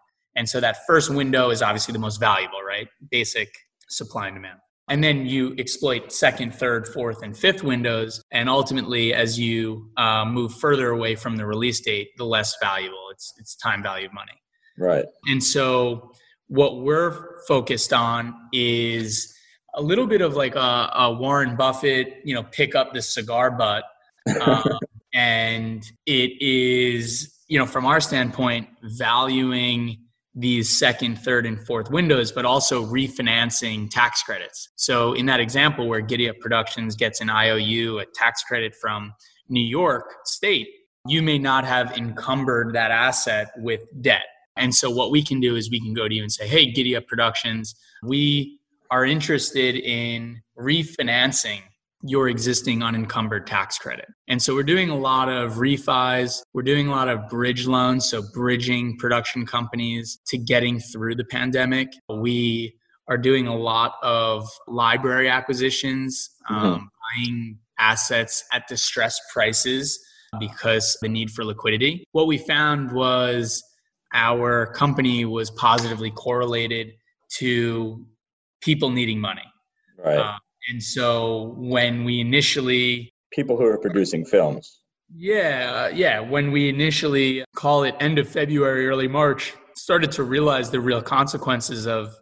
and 0.41 0.49
so 0.49 0.59
that 0.59 0.87
first 0.87 1.11
window 1.11 1.51
is 1.51 1.61
obviously 1.61 1.93
the 1.93 1.99
most 1.99 2.19
valuable, 2.19 2.63
right? 2.67 2.89
Basic 3.11 3.55
supply 3.91 4.29
and 4.29 4.37
demand. 4.37 4.59
And 4.89 5.05
then 5.05 5.27
you 5.27 5.55
exploit 5.59 6.13
second, 6.13 6.55
third, 6.55 6.89
fourth, 6.89 7.23
and 7.23 7.37
fifth 7.37 7.63
windows. 7.63 8.23
And 8.33 8.49
ultimately, 8.49 9.13
as 9.13 9.39
you 9.39 9.91
uh, 9.99 10.25
move 10.25 10.55
further 10.55 10.93
away 10.93 11.15
from 11.15 11.37
the 11.37 11.45
release 11.45 11.81
date, 11.81 12.09
the 12.17 12.25
less 12.25 12.57
valuable. 12.59 13.09
It's 13.13 13.35
it's 13.39 13.55
time 13.55 13.83
value 13.83 14.07
of 14.07 14.15
money. 14.15 14.33
Right. 14.79 15.05
And 15.27 15.45
so 15.45 16.11
what 16.47 16.81
we're 16.81 17.45
focused 17.47 17.93
on 17.93 18.35
is 18.51 19.37
a 19.75 19.83
little 19.83 20.07
bit 20.07 20.23
of 20.23 20.37
like 20.37 20.55
a, 20.55 20.91
a 20.95 21.13
Warren 21.13 21.55
Buffett, 21.55 22.15
you 22.25 22.35
know, 22.35 22.45
pick 22.45 22.75
up 22.75 22.95
the 22.95 23.03
cigar 23.03 23.51
butt. 23.51 23.85
Um, 24.41 24.79
and 25.13 25.85
it 26.07 26.31
is, 26.41 27.35
you 27.49 27.59
know, 27.59 27.67
from 27.67 27.85
our 27.85 28.01
standpoint, 28.01 28.69
valuing 28.83 29.99
these 30.35 30.79
second, 30.79 31.17
third, 31.19 31.45
and 31.47 31.61
fourth 31.67 31.91
windows, 31.91 32.31
but 32.31 32.45
also 32.45 32.85
refinancing 32.85 33.91
tax 33.91 34.23
credits. 34.23 34.69
So, 34.77 35.13
in 35.13 35.27
that 35.27 35.41
example 35.41 35.89
where 35.89 36.01
Giddy 36.01 36.29
Up 36.29 36.39
Productions 36.41 36.95
gets 36.97 37.21
an 37.21 37.29
IOU, 37.29 37.99
a 37.99 38.07
tax 38.15 38.43
credit 38.45 38.75
from 38.81 39.13
New 39.49 39.65
York 39.65 40.05
State, 40.25 40.69
you 41.07 41.23
may 41.23 41.39
not 41.39 41.65
have 41.65 41.97
encumbered 41.97 42.75
that 42.75 42.91
asset 42.91 43.51
with 43.57 43.81
debt. 44.01 44.27
And 44.57 44.75
so, 44.75 44.91
what 44.91 45.11
we 45.11 45.23
can 45.23 45.41
do 45.41 45.57
is 45.57 45.71
we 45.71 45.81
can 45.81 45.95
go 45.95 46.07
to 46.07 46.15
you 46.15 46.23
and 46.23 46.31
say, 46.31 46.47
Hey, 46.47 46.71
Giddy 46.71 46.95
Up 46.95 47.07
Productions, 47.07 47.75
we 48.05 48.59
are 48.91 49.05
interested 49.05 49.77
in 49.77 50.43
refinancing 50.59 51.63
your 52.03 52.29
existing 52.29 52.83
unencumbered 52.83 53.47
tax 53.47 53.79
credit. 53.79 54.07
And 54.29 54.41
so 54.41 54.55
we're 54.55 54.63
doing 54.63 54.89
a 54.89 54.97
lot 54.97 55.29
of 55.29 55.55
refis, 55.55 56.41
we're 56.55 56.63
doing 56.63 56.89
a 56.89 56.91
lot 56.91 57.09
of 57.09 57.29
bridge 57.29 57.67
loans, 57.67 58.09
so 58.09 58.23
bridging 58.33 58.97
production 58.97 59.45
companies 59.45 60.19
to 60.29 60.39
getting 60.39 60.81
through 60.81 61.17
the 61.17 61.25
pandemic. 61.25 61.89
We 62.09 62.75
are 63.09 63.19
doing 63.19 63.47
a 63.47 63.57
lot 63.57 63.97
of 64.03 64.49
library 64.67 65.29
acquisitions, 65.29 66.31
mm-hmm. 66.51 66.65
um, 66.65 66.91
buying 67.17 67.59
assets 67.79 68.45
at 68.53 68.67
distressed 68.69 69.21
prices 69.33 69.99
because 70.39 70.97
the 71.03 71.09
need 71.09 71.31
for 71.31 71.45
liquidity. 71.45 72.05
What 72.13 72.29
we 72.29 72.39
found 72.39 72.93
was 72.93 73.63
our 74.15 74.73
company 74.73 75.25
was 75.25 75.51
positively 75.51 76.11
correlated 76.13 76.93
to 77.39 78.07
people 78.61 78.91
needing 78.91 79.21
money. 79.21 79.43
Right. 79.99 80.19
Uh, 80.19 80.39
and 80.69 80.83
so 80.83 81.55
when 81.57 82.05
we 82.05 82.21
initially 82.21 83.13
people 83.33 83.57
who 83.57 83.65
are 83.65 83.79
producing 83.79 84.25
films. 84.25 84.81
Yeah, 85.15 85.89
yeah, 85.89 86.21
when 86.21 86.53
we 86.53 86.69
initially 86.69 87.45
call 87.57 87.83
it 87.83 87.97
end 88.01 88.19
of 88.19 88.29
February, 88.29 88.87
early 88.87 89.09
March, 89.09 89.55
started 89.75 90.13
to 90.13 90.23
realize 90.23 90.71
the 90.71 90.81
real 90.81 91.03
consequences 91.03 91.87
of 91.87 92.15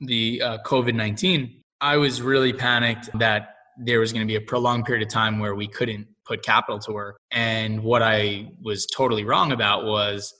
the 0.00 0.42
uh, 0.42 0.58
COVID 0.64 0.94
19, 0.94 1.62
I 1.80 1.96
was 1.96 2.20
really 2.20 2.52
panicked 2.52 3.10
that 3.18 3.54
there 3.78 4.00
was 4.00 4.12
going 4.12 4.26
to 4.26 4.26
be 4.26 4.36
a 4.36 4.40
prolonged 4.40 4.84
period 4.84 5.06
of 5.06 5.12
time 5.12 5.38
where 5.38 5.54
we 5.54 5.68
couldn't 5.68 6.06
put 6.26 6.42
capital 6.42 6.78
to 6.80 6.92
work. 6.92 7.16
And 7.30 7.82
what 7.82 8.02
I 8.02 8.50
was 8.62 8.86
totally 8.86 9.24
wrong 9.24 9.52
about 9.52 9.84
was 9.84 10.34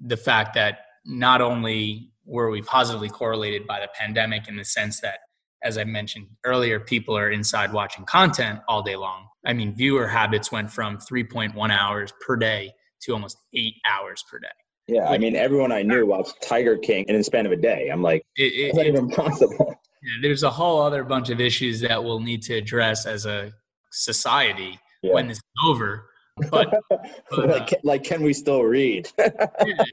the 0.00 0.16
fact 0.16 0.54
that 0.54 0.80
not 1.04 1.40
only 1.40 2.12
were 2.24 2.50
we 2.50 2.62
positively 2.62 3.08
correlated 3.08 3.66
by 3.66 3.80
the 3.80 3.88
pandemic 3.98 4.48
in 4.48 4.56
the 4.56 4.64
sense 4.64 5.00
that 5.00 5.20
as 5.62 5.78
I 5.78 5.84
mentioned 5.84 6.26
earlier, 6.44 6.80
people 6.80 7.16
are 7.16 7.30
inside 7.30 7.72
watching 7.72 8.04
content 8.04 8.60
all 8.68 8.82
day 8.82 8.96
long. 8.96 9.26
I 9.46 9.52
mean, 9.52 9.74
viewer 9.74 10.06
habits 10.06 10.52
went 10.52 10.70
from 10.70 10.98
3.1 10.98 11.70
hours 11.70 12.12
per 12.26 12.36
day 12.36 12.72
to 13.02 13.12
almost 13.12 13.38
eight 13.54 13.74
hours 13.88 14.24
per 14.30 14.38
day. 14.38 14.48
Yeah, 14.88 15.08
I 15.08 15.18
mean, 15.18 15.36
everyone 15.36 15.70
I 15.70 15.82
knew 15.82 16.06
watched 16.06 16.40
Tiger 16.42 16.78
King 16.78 17.04
in 17.08 17.16
the 17.16 17.22
span 17.22 17.44
of 17.44 17.52
a 17.52 17.56
day. 17.56 17.90
I'm 17.90 18.02
like, 18.02 18.22
it, 18.36 18.42
it, 18.42 18.74
not 18.74 18.86
even 18.86 19.08
possible. 19.08 19.74
Yeah, 20.02 20.12
there's 20.22 20.44
a 20.44 20.50
whole 20.50 20.80
other 20.80 21.04
bunch 21.04 21.28
of 21.28 21.40
issues 21.40 21.80
that 21.80 22.02
we'll 22.02 22.20
need 22.20 22.42
to 22.42 22.54
address 22.54 23.04
as 23.04 23.26
a 23.26 23.52
society 23.90 24.78
yeah. 25.02 25.12
when 25.12 25.28
this 25.28 25.38
is 25.38 25.42
over. 25.66 26.08
But, 26.50 26.72
but 26.90 27.48
like, 27.48 27.72
uh, 27.72 27.76
like, 27.84 28.04
can 28.04 28.22
we 28.22 28.32
still 28.32 28.62
read? 28.62 29.08
yeah, 29.18 29.26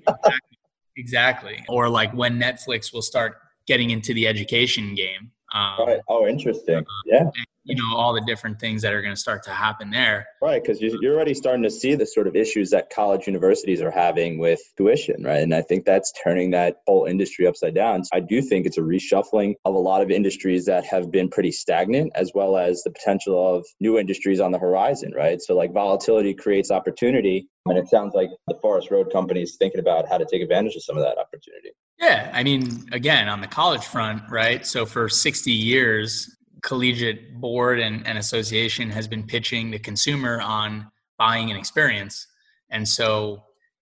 exactly, 0.07 0.57
exactly. 0.95 1.65
Or 1.67 1.89
like 1.89 2.13
when 2.13 2.39
Netflix 2.39 2.93
will 2.93 3.01
start 3.01 3.35
getting 3.67 3.89
into 3.89 4.13
the 4.13 4.27
education 4.27 4.95
game. 4.95 5.31
Um, 5.53 5.87
right. 5.87 5.99
Oh, 6.07 6.27
interesting. 6.27 6.77
Uh, 6.77 6.83
yeah. 7.05 7.29
you 7.63 7.75
know 7.75 7.95
all 7.95 8.13
the 8.13 8.21
different 8.21 8.59
things 8.59 8.81
that 8.81 8.93
are 8.93 9.01
going 9.01 9.13
to 9.13 9.19
start 9.19 9.43
to 9.43 9.51
happen 9.51 9.91
there. 9.91 10.27
Right 10.41 10.61
because 10.61 10.81
you're 10.81 11.15
already 11.15 11.33
starting 11.33 11.63
to 11.63 11.69
see 11.69 11.95
the 11.95 12.05
sort 12.05 12.27
of 12.27 12.35
issues 12.35 12.71
that 12.71 12.89
college 12.89 13.27
universities 13.27 13.81
are 13.81 13.91
having 13.91 14.39
with 14.39 14.59
tuition 14.77 15.23
right? 15.23 15.41
And 15.41 15.53
i 15.53 15.61
think 15.61 15.85
that's 15.85 16.11
turning 16.23 16.51
that 16.51 16.77
whole 16.87 17.05
industry 17.05 17.45
upside 17.47 17.75
down. 17.75 18.03
So 18.03 18.09
i 18.13 18.19
do 18.19 18.41
think 18.41 18.65
it's 18.65 18.77
a 18.77 18.81
reshuffling 18.81 19.53
of 19.65 19.75
a 19.75 19.79
lot 19.79 20.01
of 20.01 20.09
industries 20.09 20.65
that 20.65 20.85
have 20.85 21.11
been 21.11 21.29
pretty 21.29 21.51
stagnant 21.51 22.11
as 22.15 22.31
well 22.33 22.57
as 22.57 22.81
the 22.83 22.91
potential 22.91 23.55
of 23.55 23.65
new 23.79 23.99
industries 23.99 24.39
on 24.39 24.51
the 24.51 24.59
horizon 24.59 25.13
right? 25.15 25.39
So 25.41 25.55
like 25.55 25.73
volatility 25.73 26.33
creates 26.33 26.71
opportunity 26.71 27.47
and 27.67 27.77
it 27.77 27.87
sounds 27.87 28.13
like 28.15 28.29
the 28.47 28.57
forest 28.61 28.89
road 28.89 29.11
company 29.11 29.43
is 29.43 29.57
thinking 29.57 29.79
about 29.79 30.07
how 30.09 30.17
to 30.17 30.25
take 30.25 30.41
advantage 30.41 30.75
of 30.75 30.83
some 30.83 30.97
of 30.97 31.03
that 31.03 31.17
opportunity 31.17 31.71
yeah 31.99 32.31
i 32.33 32.43
mean 32.43 32.87
again 32.91 33.27
on 33.27 33.41
the 33.41 33.47
college 33.47 33.83
front 33.83 34.21
right 34.29 34.65
so 34.65 34.85
for 34.85 35.09
60 35.09 35.51
years 35.51 36.35
collegiate 36.65 37.39
board 37.39 37.79
and, 37.79 38.05
and 38.07 38.17
association 38.17 38.89
has 38.89 39.07
been 39.07 39.23
pitching 39.23 39.69
the 39.69 39.79
consumer 39.79 40.41
on 40.41 40.91
buying 41.17 41.51
an 41.51 41.57
experience. 41.57 42.27
And 42.69 42.87
so 42.87 43.43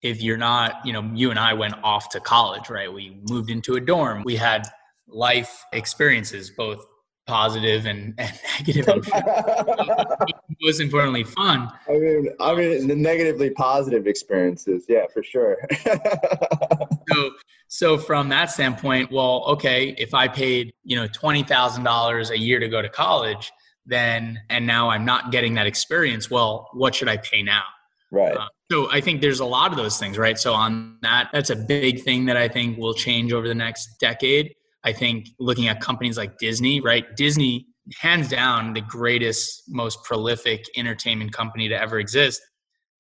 if 0.03 0.23
you're 0.23 0.39
not, 0.39 0.87
you 0.87 0.93
know, 0.93 1.03
you 1.15 1.31
and 1.31 1.39
I 1.39 1.53
went 1.53 1.75
off 1.83 2.09
to 2.11 2.21
college, 2.21 2.71
right? 2.71 2.91
We 2.91 3.21
moved 3.29 3.51
into 3.51 3.75
a 3.75 3.81
dorm. 3.81 4.23
We 4.25 4.37
had 4.37 4.69
life 5.09 5.65
experiences, 5.73 6.51
both 6.51 6.87
positive 7.27 7.87
and, 7.87 8.15
and 8.19 8.33
negative. 8.67 9.09
Most 10.63 10.81
importantly, 10.81 11.25
fun. 11.25 11.71
I 11.89 11.93
mean, 11.93 12.29
I 12.39 12.55
mean, 12.55 12.87
the 12.87 12.97
negatively 12.97 13.51
positive 13.51 14.07
experiences, 14.07 14.85
yeah, 14.89 15.07
for 15.13 15.23
sure. 15.23 15.57
so, 17.09 17.31
so 17.69 17.99
from 17.99 18.29
that 18.31 18.51
standpoint, 18.51 19.11
well, 19.13 19.45
okay, 19.47 19.95
if 19.99 20.15
I 20.15 20.29
paid, 20.29 20.73
you 20.85 20.97
know, 20.97 21.07
twenty 21.09 21.43
thousand 21.43 21.85
dollars 21.85 22.31
a 22.31 22.39
year 22.39 22.59
to 22.59 22.69
go 22.69 22.83
to 22.83 22.89
college, 22.89 23.51
then 23.87 24.41
and 24.51 24.67
now 24.67 24.91
I'm 24.91 25.05
not 25.05 25.33
getting 25.33 25.55
that 25.55 25.67
experience. 25.67 26.31
Well, 26.31 26.69
what 26.73 26.95
should 26.95 27.09
I 27.09 27.17
pay 27.19 27.43
now? 27.43 27.65
Right. 28.11 28.37
Uh, 28.37 28.47
so 28.71 28.91
I 28.91 29.01
think 29.01 29.21
there's 29.21 29.41
a 29.41 29.45
lot 29.45 29.71
of 29.71 29.77
those 29.77 29.99
things, 29.99 30.19
right? 30.19 30.39
So 30.39 30.53
on 30.53 30.99
that, 31.03 31.31
that's 31.33 31.51
a 31.51 31.57
big 31.57 32.03
thing 32.03 32.27
that 32.27 32.37
I 32.37 32.49
think 32.49 32.79
will 32.79 32.95
change 32.95 33.33
over 33.33 33.47
the 33.49 33.55
next 33.55 33.89
decade. 34.01 34.55
I 34.85 34.93
think 34.93 35.29
looking 35.39 35.69
at 35.69 35.81
companies 35.81 36.17
like 36.17 36.39
Disney, 36.39 36.81
right? 36.81 37.05
Disney, 37.17 37.67
hands 38.01 38.29
down, 38.29 38.73
the 38.73 38.81
greatest, 38.81 39.65
most 39.69 40.03
prolific 40.05 40.65
entertainment 40.77 41.33
company 41.33 41.69
to 41.69 41.81
ever 41.81 41.99
exist. 41.99 42.41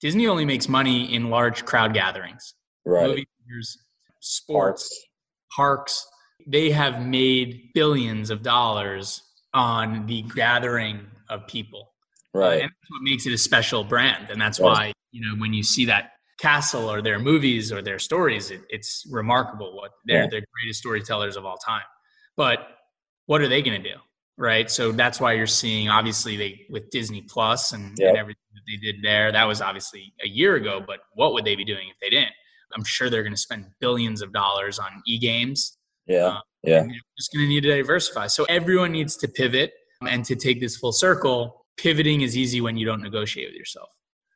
Disney 0.01 0.27
only 0.27 0.45
makes 0.45 0.69
money 0.69 1.15
in 1.15 1.31
large 1.31 1.65
crowd 1.65 1.95
gatherings. 1.95 2.55
Right. 2.85 3.07
Movie 3.07 3.27
theaters, 3.47 3.79
sports, 4.21 4.89
parks. 5.55 6.07
They 6.47 6.71
have 6.71 7.05
made 7.05 7.71
billions 7.75 8.31
of 8.31 8.43
dollars 8.43 9.23
on 9.53 10.07
the 10.07 10.23
gathering 10.35 11.07
of 11.29 11.47
people. 11.47 11.93
Right. 12.33 12.47
Uh, 12.47 12.53
and 12.53 12.63
that's 12.63 12.91
what 12.91 13.03
makes 13.03 13.27
it 13.27 13.33
a 13.33 13.39
special 13.39 13.85
brand. 13.85 14.31
And 14.31 14.41
that's 14.41 14.61
right. 14.61 14.67
why, 14.67 14.93
you 15.11 15.21
know, 15.21 15.41
when 15.41 15.53
you 15.53 15.63
see 15.63 15.85
that 15.87 16.13
castle 16.41 16.91
or 16.91 17.03
their 17.03 17.19
movies 17.19 17.73
or 17.73 17.83
their 17.83 17.99
stories, 17.99 18.51
it, 18.51 18.63
it's 18.69 19.05
remarkable 19.11 19.77
what 19.77 19.91
they're 20.07 20.23
yeah. 20.23 20.29
the 20.29 20.43
greatest 20.55 20.81
storytellers 20.81 21.37
of 21.37 21.45
all 21.45 21.57
time. 21.59 21.83
But 22.37 22.61
what 23.27 23.41
are 23.41 23.49
they 23.49 23.63
going 23.63 23.83
to 23.83 23.89
do? 23.89 23.97
Right. 24.39 24.71
So 24.71 24.93
that's 24.93 25.21
why 25.21 25.35
you're 25.35 25.47
seeing 25.47 25.91
obviously 25.91 26.37
they 26.37 26.67
with 26.71 26.89
Disney 26.91 27.23
Plus 27.23 27.73
and, 27.73 27.99
and 27.99 28.17
everything 28.17 28.41
that 28.55 28.63
they 28.67 28.77
did 28.77 29.03
there. 29.03 29.31
That 29.31 29.45
was 29.45 29.61
obviously 29.61 30.15
a 30.25 30.29
year 30.29 30.55
ago, 30.55 30.83
but 30.85 31.01
what 31.13 31.35
would 31.35 31.45
they 31.45 31.57
be 31.57 31.65
doing 31.65 31.89
if 31.91 31.97
they 32.01 32.09
didn't? 32.09 32.33
I'm 32.75 32.85
sure 32.85 33.11
they're 33.11 33.23
going 33.23 33.35
to 33.35 33.41
spend 33.41 33.67
billions 33.81 34.23
of 34.23 34.33
dollars 34.33 34.79
on 34.79 35.03
e-games. 35.07 35.79
Yeah. 36.07 36.27
Uh, 36.27 36.41
yeah. 36.63 36.87
just 37.17 37.33
going 37.33 37.45
to 37.45 37.49
need 37.49 37.63
to 37.63 37.75
diversify. 37.75 38.27
So 38.27 38.45
everyone 38.45 38.93
needs 38.93 39.17
to 39.19 39.29
pivot 39.29 39.73
and 40.07 40.25
to 40.25 40.37
take 40.37 40.61
this 40.61 40.77
full 40.77 40.93
circle. 40.93 41.65
Pivoting 41.77 42.21
is 42.21 42.37
easy 42.37 42.61
when 42.61 42.77
you 42.77 42.85
don't 42.85 43.03
negotiate 43.03 43.49
with 43.49 43.57
yourself. 43.57 43.89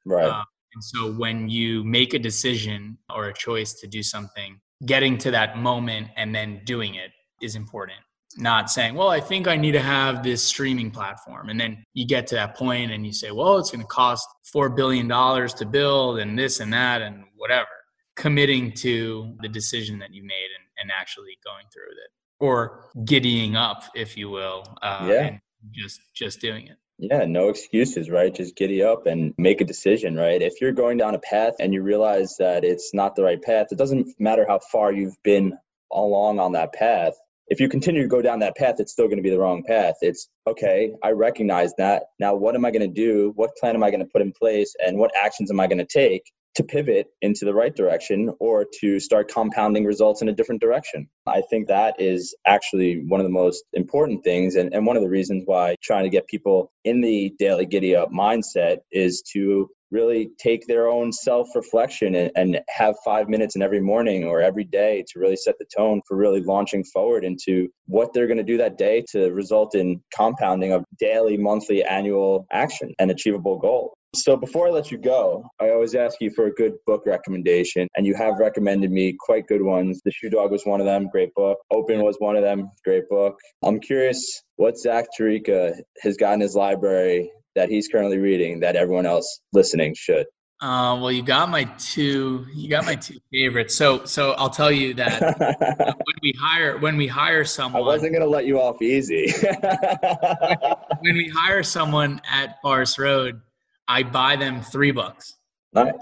Right. 0.06 0.26
Uh, 0.26 0.42
and 0.74 0.82
so 0.82 1.12
when 1.12 1.48
you 1.48 1.84
make 1.84 2.14
a 2.14 2.18
decision 2.18 2.98
or 3.14 3.28
a 3.28 3.34
choice 3.34 3.74
to 3.74 3.86
do 3.86 4.02
something, 4.02 4.60
getting 4.86 5.18
to 5.18 5.30
that 5.30 5.58
moment 5.58 6.08
and 6.16 6.34
then 6.34 6.60
doing 6.64 6.94
it 6.94 7.10
is 7.40 7.56
important. 7.56 7.98
Not 8.36 8.68
saying, 8.70 8.94
well, 8.94 9.10
I 9.10 9.20
think 9.20 9.46
I 9.46 9.56
need 9.56 9.72
to 9.72 9.80
have 9.80 10.24
this 10.24 10.42
streaming 10.42 10.90
platform. 10.90 11.50
And 11.50 11.60
then 11.60 11.84
you 11.94 12.04
get 12.04 12.26
to 12.28 12.34
that 12.34 12.56
point 12.56 12.90
and 12.90 13.06
you 13.06 13.12
say, 13.12 13.30
well, 13.30 13.58
it's 13.58 13.70
going 13.70 13.82
to 13.82 13.86
cost 13.86 14.26
$4 14.52 14.74
billion 14.74 15.08
to 15.08 15.66
build 15.66 16.18
and 16.18 16.36
this 16.36 16.58
and 16.58 16.72
that 16.72 17.00
and 17.00 17.24
whatever 17.36 17.68
committing 18.16 18.72
to 18.72 19.34
the 19.40 19.48
decision 19.48 19.98
that 19.98 20.12
you 20.12 20.22
made 20.22 20.48
and, 20.56 20.64
and 20.78 20.90
actually 20.96 21.38
going 21.44 21.64
through 21.72 21.88
with 21.88 21.98
it 21.98 22.10
or 22.40 22.90
giddying 23.04 23.56
up 23.56 23.84
if 23.94 24.16
you 24.16 24.28
will 24.30 24.64
uh, 24.82 25.06
yeah. 25.08 25.26
and 25.26 25.40
just 25.72 26.00
just 26.14 26.40
doing 26.40 26.66
it 26.66 26.76
yeah, 26.98 27.24
no 27.24 27.48
excuses, 27.48 28.08
right? 28.08 28.32
Just 28.32 28.54
giddy 28.54 28.82
up 28.82 29.06
and 29.06 29.34
make 29.36 29.60
a 29.60 29.64
decision, 29.64 30.14
right? 30.14 30.40
If 30.40 30.60
you're 30.60 30.72
going 30.72 30.96
down 30.96 31.14
a 31.14 31.18
path 31.18 31.54
and 31.58 31.74
you 31.74 31.82
realize 31.82 32.36
that 32.38 32.64
it's 32.64 32.94
not 32.94 33.16
the 33.16 33.24
right 33.24 33.42
path, 33.42 33.66
it 33.72 33.78
doesn't 33.78 34.14
matter 34.20 34.46
how 34.46 34.60
far 34.60 34.92
you've 34.92 35.20
been 35.24 35.58
along 35.92 36.38
on 36.38 36.52
that 36.52 36.72
path. 36.72 37.14
If 37.48 37.58
you 37.58 37.68
continue 37.68 38.02
to 38.02 38.08
go 38.08 38.22
down 38.22 38.38
that 38.40 38.56
path, 38.56 38.76
it's 38.78 38.92
still 38.92 39.06
going 39.06 39.16
to 39.16 39.22
be 39.22 39.30
the 39.30 39.40
wrong 39.40 39.64
path. 39.64 39.96
It's 40.02 40.28
okay, 40.46 40.92
I 41.02 41.10
recognize 41.10 41.74
that. 41.78 42.04
Now, 42.20 42.36
what 42.36 42.54
am 42.54 42.64
I 42.64 42.70
going 42.70 42.88
to 42.88 42.94
do? 42.94 43.32
What 43.34 43.56
plan 43.56 43.74
am 43.74 43.82
I 43.82 43.90
going 43.90 44.00
to 44.00 44.10
put 44.10 44.22
in 44.22 44.32
place? 44.32 44.74
And 44.78 44.96
what 44.96 45.10
actions 45.20 45.50
am 45.50 45.58
I 45.58 45.66
going 45.66 45.84
to 45.84 45.86
take 45.86 46.22
to 46.56 46.62
pivot 46.62 47.08
into 47.20 47.44
the 47.44 47.54
right 47.54 47.74
direction 47.74 48.32
or 48.40 48.64
to 48.80 49.00
start 49.00 49.32
compounding 49.32 49.84
results 49.84 50.22
in 50.22 50.28
a 50.28 50.32
different 50.32 50.60
direction. 50.60 51.08
I 51.26 51.42
think 51.50 51.68
that 51.68 51.96
is 51.98 52.34
actually 52.46 53.02
one 53.06 53.20
of 53.20 53.26
the 53.26 53.32
most 53.32 53.64
important 53.72 54.24
things 54.24 54.54
and, 54.54 54.72
and 54.72 54.86
one 54.86 54.96
of 54.96 55.02
the 55.02 55.08
reasons 55.08 55.42
why 55.46 55.76
trying 55.82 56.04
to 56.04 56.10
get 56.10 56.26
people 56.26 56.72
in 56.84 57.00
the 57.00 57.32
daily 57.38 57.66
giddy 57.66 57.96
up 57.96 58.10
mindset 58.10 58.78
is 58.92 59.22
to 59.32 59.68
really 59.90 60.30
take 60.38 60.66
their 60.66 60.88
own 60.88 61.12
self 61.12 61.48
reflection 61.54 62.14
and, 62.14 62.30
and, 62.34 62.60
have 62.68 62.96
five 63.04 63.28
minutes 63.28 63.54
in 63.54 63.62
every 63.62 63.80
morning 63.80 64.24
or 64.24 64.40
every 64.40 64.64
day 64.64 65.04
to 65.08 65.20
really 65.20 65.36
set 65.36 65.54
the 65.58 65.66
tone 65.76 66.00
for 66.06 66.16
really 66.16 66.40
launching 66.40 66.82
forward 66.82 67.24
into 67.24 67.68
what 67.86 68.12
they're 68.12 68.26
going 68.26 68.38
to 68.38 68.42
do 68.42 68.56
that 68.56 68.76
day 68.76 69.04
to 69.12 69.30
result 69.32 69.74
in 69.76 70.02
compounding 70.14 70.72
of 70.72 70.84
daily, 70.98 71.36
monthly, 71.36 71.84
annual 71.84 72.46
action 72.50 72.92
and 72.98 73.10
achievable 73.10 73.58
goal. 73.58 73.94
So 74.14 74.36
before 74.36 74.68
I 74.68 74.70
let 74.70 74.90
you 74.90 74.98
go, 74.98 75.44
I 75.60 75.70
always 75.70 75.94
ask 75.94 76.20
you 76.20 76.30
for 76.30 76.46
a 76.46 76.52
good 76.52 76.74
book 76.86 77.02
recommendation, 77.06 77.88
and 77.96 78.06
you 78.06 78.14
have 78.14 78.38
recommended 78.38 78.90
me 78.90 79.16
quite 79.18 79.46
good 79.46 79.62
ones. 79.62 80.00
The 80.04 80.12
Shoe 80.12 80.30
Dog 80.30 80.50
was 80.50 80.64
one 80.64 80.80
of 80.80 80.86
them, 80.86 81.08
great 81.10 81.34
book. 81.34 81.58
Open 81.70 82.02
was 82.02 82.16
one 82.18 82.36
of 82.36 82.42
them, 82.42 82.70
great 82.84 83.08
book. 83.08 83.36
I'm 83.62 83.80
curious 83.80 84.42
what 84.56 84.78
Zach 84.78 85.06
Tarica 85.18 85.74
has 86.02 86.16
got 86.16 86.34
in 86.34 86.40
his 86.40 86.54
library 86.54 87.30
that 87.54 87.68
he's 87.68 87.88
currently 87.88 88.18
reading 88.18 88.60
that 88.60 88.76
everyone 88.76 89.06
else 89.06 89.40
listening 89.52 89.94
should. 89.96 90.26
Uh, 90.60 90.96
well, 91.00 91.12
you 91.12 91.22
got 91.22 91.50
my 91.50 91.64
two. 91.78 92.46
You 92.54 92.70
got 92.70 92.86
my 92.86 92.94
two 92.94 93.18
favorites. 93.32 93.76
So, 93.76 94.04
so 94.04 94.32
I'll 94.32 94.50
tell 94.50 94.72
you 94.72 94.94
that 94.94 95.20
when 96.04 96.16
we 96.22 96.32
hire 96.40 96.78
when 96.78 96.96
we 96.96 97.06
hire 97.06 97.44
someone, 97.44 97.82
I 97.82 97.84
wasn't 97.84 98.12
going 98.12 98.22
to 98.22 98.28
let 98.28 98.46
you 98.46 98.60
off 98.60 98.80
easy. 98.80 99.30
when 101.00 101.16
we 101.16 101.28
hire 101.28 101.62
someone 101.62 102.20
at 102.30 102.62
Forest 102.62 102.98
Road, 102.98 103.42
I 103.88 104.02
buy 104.02 104.36
them 104.36 104.62
three 104.62 104.90
books. 104.90 105.34
Nice. 105.72 105.92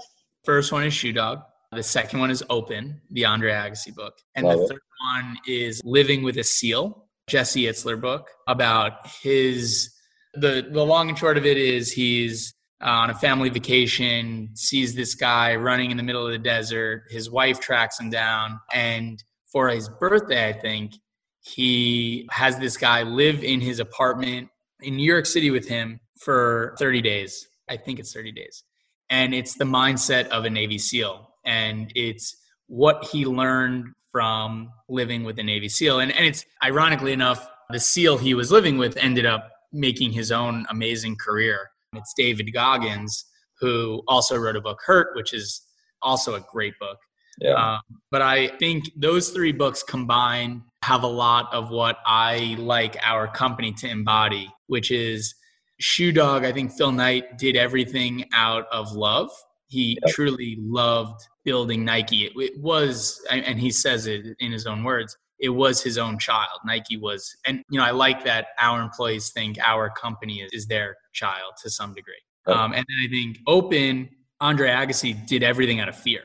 First 0.43 0.71
one 0.71 0.83
is 0.83 0.93
Shoe 0.93 1.13
Dog. 1.13 1.41
The 1.71 1.83
second 1.83 2.19
one 2.19 2.29
is 2.29 2.43
Open, 2.49 3.01
the 3.09 3.25
Andre 3.25 3.51
Agassi 3.51 3.93
book. 3.93 4.13
And 4.35 4.45
Love 4.45 4.59
the 4.59 4.67
third 4.67 4.77
it. 4.77 5.15
one 5.21 5.37
is 5.47 5.81
Living 5.83 6.23
with 6.23 6.37
a 6.37 6.43
Seal, 6.43 7.07
Jesse 7.27 7.63
Itzler 7.63 7.99
book 7.99 8.29
about 8.47 9.07
his 9.21 9.89
the 10.35 10.67
the 10.71 10.83
long 10.83 11.09
and 11.09 11.17
short 11.17 11.37
of 11.37 11.45
it 11.45 11.57
is 11.57 11.91
he's 11.91 12.53
on 12.81 13.09
a 13.09 13.13
family 13.13 13.49
vacation, 13.49 14.49
sees 14.55 14.93
this 14.93 15.15
guy 15.15 15.55
running 15.55 15.89
in 15.89 15.97
the 15.97 16.03
middle 16.03 16.25
of 16.25 16.31
the 16.31 16.37
desert. 16.37 17.03
His 17.09 17.31
wife 17.31 17.59
tracks 17.59 17.99
him 17.99 18.09
down, 18.09 18.59
and 18.73 19.23
for 19.51 19.69
his 19.69 19.87
birthday, 19.87 20.49
I 20.49 20.53
think 20.53 20.93
he 21.41 22.27
has 22.31 22.57
this 22.57 22.77
guy 22.77 23.03
live 23.03 23.43
in 23.43 23.61
his 23.61 23.79
apartment 23.79 24.49
in 24.81 24.97
New 24.97 25.09
York 25.09 25.25
City 25.25 25.49
with 25.49 25.67
him 25.67 25.99
for 26.19 26.75
30 26.79 27.01
days. 27.01 27.47
I 27.69 27.77
think 27.77 27.99
it's 27.99 28.13
30 28.13 28.31
days. 28.31 28.63
And 29.09 29.33
it's 29.33 29.55
the 29.55 29.65
mindset 29.65 30.27
of 30.29 30.45
a 30.45 30.49
Navy 30.49 30.77
SEAL. 30.77 31.29
And 31.45 31.91
it's 31.95 32.35
what 32.67 33.05
he 33.05 33.25
learned 33.25 33.93
from 34.11 34.71
living 34.89 35.23
with 35.23 35.39
a 35.39 35.43
Navy 35.43 35.69
SEAL. 35.69 35.99
And, 35.99 36.11
and 36.11 36.25
it's 36.25 36.45
ironically 36.63 37.13
enough, 37.13 37.47
the 37.69 37.79
SEAL 37.79 38.17
he 38.19 38.33
was 38.33 38.51
living 38.51 38.77
with 38.77 38.95
ended 38.97 39.25
up 39.25 39.51
making 39.71 40.11
his 40.11 40.31
own 40.31 40.65
amazing 40.69 41.17
career. 41.17 41.69
It's 41.93 42.13
David 42.15 42.53
Goggins, 42.53 43.25
who 43.59 44.03
also 44.07 44.37
wrote 44.37 44.55
a 44.55 44.61
book, 44.61 44.79
Hurt, 44.85 45.15
which 45.15 45.33
is 45.33 45.61
also 46.01 46.35
a 46.35 46.45
great 46.51 46.73
book. 46.79 46.97
Yeah. 47.39 47.53
Um, 47.53 47.81
but 48.11 48.21
I 48.21 48.49
think 48.59 48.91
those 48.95 49.29
three 49.29 49.51
books 49.51 49.81
combined 49.81 50.61
have 50.83 51.03
a 51.03 51.07
lot 51.07 51.51
of 51.51 51.71
what 51.71 51.97
I 52.05 52.55
like 52.59 52.97
our 53.03 53.27
company 53.27 53.73
to 53.73 53.89
embody, 53.89 54.51
which 54.67 54.91
is 54.91 55.33
Shoe 55.83 56.13
Dog. 56.13 56.45
I 56.45 56.51
think 56.53 56.71
Phil 56.71 56.93
Knight 56.93 57.37
did 57.37 57.57
everything 57.57 58.25
out 58.33 58.67
of 58.71 58.93
love. 58.93 59.29
He 59.67 59.99
yep. 60.01 60.13
truly 60.13 60.55
loved 60.59 61.21
building 61.43 61.83
Nike. 61.83 62.25
It, 62.25 62.31
it 62.37 62.61
was, 62.61 63.21
and 63.29 63.59
he 63.59 63.69
says 63.69 64.07
it 64.07 64.25
in 64.39 64.51
his 64.51 64.65
own 64.65 64.83
words, 64.83 65.17
it 65.39 65.49
was 65.49 65.83
his 65.83 65.97
own 65.97 66.17
child. 66.19 66.59
Nike 66.65 66.97
was, 66.97 67.35
and 67.45 67.63
you 67.69 67.79
know, 67.79 67.85
I 67.85 67.91
like 67.91 68.23
that 68.23 68.47
our 68.59 68.81
employees 68.81 69.31
think 69.31 69.57
our 69.59 69.89
company 69.89 70.41
is, 70.41 70.51
is 70.53 70.67
their 70.67 70.95
child 71.11 71.53
to 71.63 71.69
some 71.69 71.93
degree. 71.93 72.13
Um, 72.45 72.71
and 72.73 72.85
then 72.87 72.97
I 73.05 73.09
think 73.09 73.39
Open, 73.45 74.09
Andre 74.39 74.69
Agassi 74.69 75.27
did 75.27 75.43
everything 75.43 75.81
out 75.81 75.89
of 75.89 75.97
fear. 75.97 76.21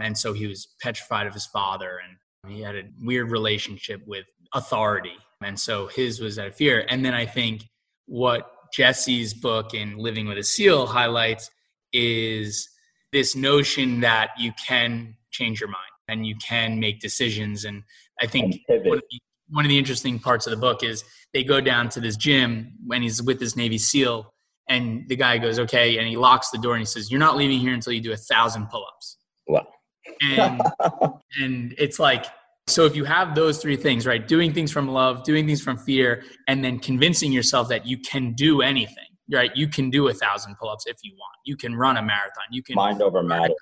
And 0.00 0.16
so 0.16 0.32
he 0.32 0.46
was 0.46 0.68
petrified 0.82 1.26
of 1.26 1.34
his 1.34 1.46
father 1.46 1.98
and 2.02 2.52
he 2.52 2.62
had 2.62 2.76
a 2.76 2.84
weird 3.00 3.30
relationship 3.30 4.00
with 4.06 4.24
authority. 4.54 5.16
And 5.42 5.58
so 5.58 5.88
his 5.88 6.20
was 6.20 6.38
out 6.38 6.48
of 6.48 6.54
fear. 6.54 6.86
And 6.88 7.04
then 7.04 7.14
I 7.14 7.26
think 7.26 7.64
what 8.06 8.50
Jesse's 8.72 9.34
book 9.34 9.74
in 9.74 9.98
Living 9.98 10.26
with 10.26 10.38
a 10.38 10.42
SEAL 10.42 10.86
highlights 10.86 11.50
is 11.92 12.68
this 13.12 13.36
notion 13.36 14.00
that 14.00 14.30
you 14.38 14.52
can 14.66 15.14
change 15.30 15.60
your 15.60 15.68
mind 15.68 15.78
and 16.08 16.26
you 16.26 16.34
can 16.36 16.80
make 16.80 17.00
decisions. 17.00 17.64
And 17.64 17.82
I 18.20 18.26
think 18.26 18.60
one 18.66 18.98
of, 18.98 19.04
the, 19.10 19.20
one 19.48 19.64
of 19.64 19.68
the 19.68 19.78
interesting 19.78 20.18
parts 20.18 20.46
of 20.46 20.50
the 20.50 20.56
book 20.56 20.82
is 20.82 21.04
they 21.34 21.44
go 21.44 21.60
down 21.60 21.88
to 21.90 22.00
this 22.00 22.16
gym 22.16 22.72
when 22.86 23.02
he's 23.02 23.22
with 23.22 23.38
this 23.38 23.56
Navy 23.56 23.78
SEAL 23.78 24.32
and 24.68 25.06
the 25.08 25.16
guy 25.16 25.38
goes, 25.38 25.58
okay. 25.58 25.98
And 25.98 26.08
he 26.08 26.16
locks 26.16 26.50
the 26.50 26.58
door 26.58 26.74
and 26.74 26.80
he 26.80 26.86
says, 26.86 27.10
you're 27.10 27.20
not 27.20 27.36
leaving 27.36 27.58
here 27.58 27.74
until 27.74 27.92
you 27.92 28.00
do 28.00 28.12
a 28.12 28.16
thousand 28.16 28.68
pull-ups. 28.68 29.18
Wow. 29.46 29.66
And, 30.22 30.60
and 31.40 31.74
it's 31.76 31.98
like, 31.98 32.24
so 32.66 32.84
if 32.84 32.94
you 32.94 33.04
have 33.04 33.34
those 33.34 33.58
three 33.58 33.76
things, 33.76 34.06
right? 34.06 34.26
Doing 34.26 34.52
things 34.52 34.70
from 34.70 34.88
love, 34.88 35.24
doing 35.24 35.46
things 35.46 35.62
from 35.62 35.76
fear, 35.76 36.22
and 36.48 36.64
then 36.64 36.78
convincing 36.78 37.32
yourself 37.32 37.68
that 37.68 37.86
you 37.86 37.98
can 37.98 38.32
do 38.34 38.62
anything, 38.62 39.08
right? 39.32 39.50
You 39.54 39.68
can 39.68 39.90
do 39.90 40.08
a 40.08 40.14
thousand 40.14 40.56
pull-ups 40.58 40.86
if 40.86 40.96
you 41.02 41.12
want. 41.14 41.34
You 41.44 41.56
can 41.56 41.74
run 41.74 41.96
a 41.96 42.02
marathon. 42.02 42.44
You 42.50 42.62
can 42.62 42.76
mind 42.76 43.02
over 43.02 43.22
matter. 43.22 43.54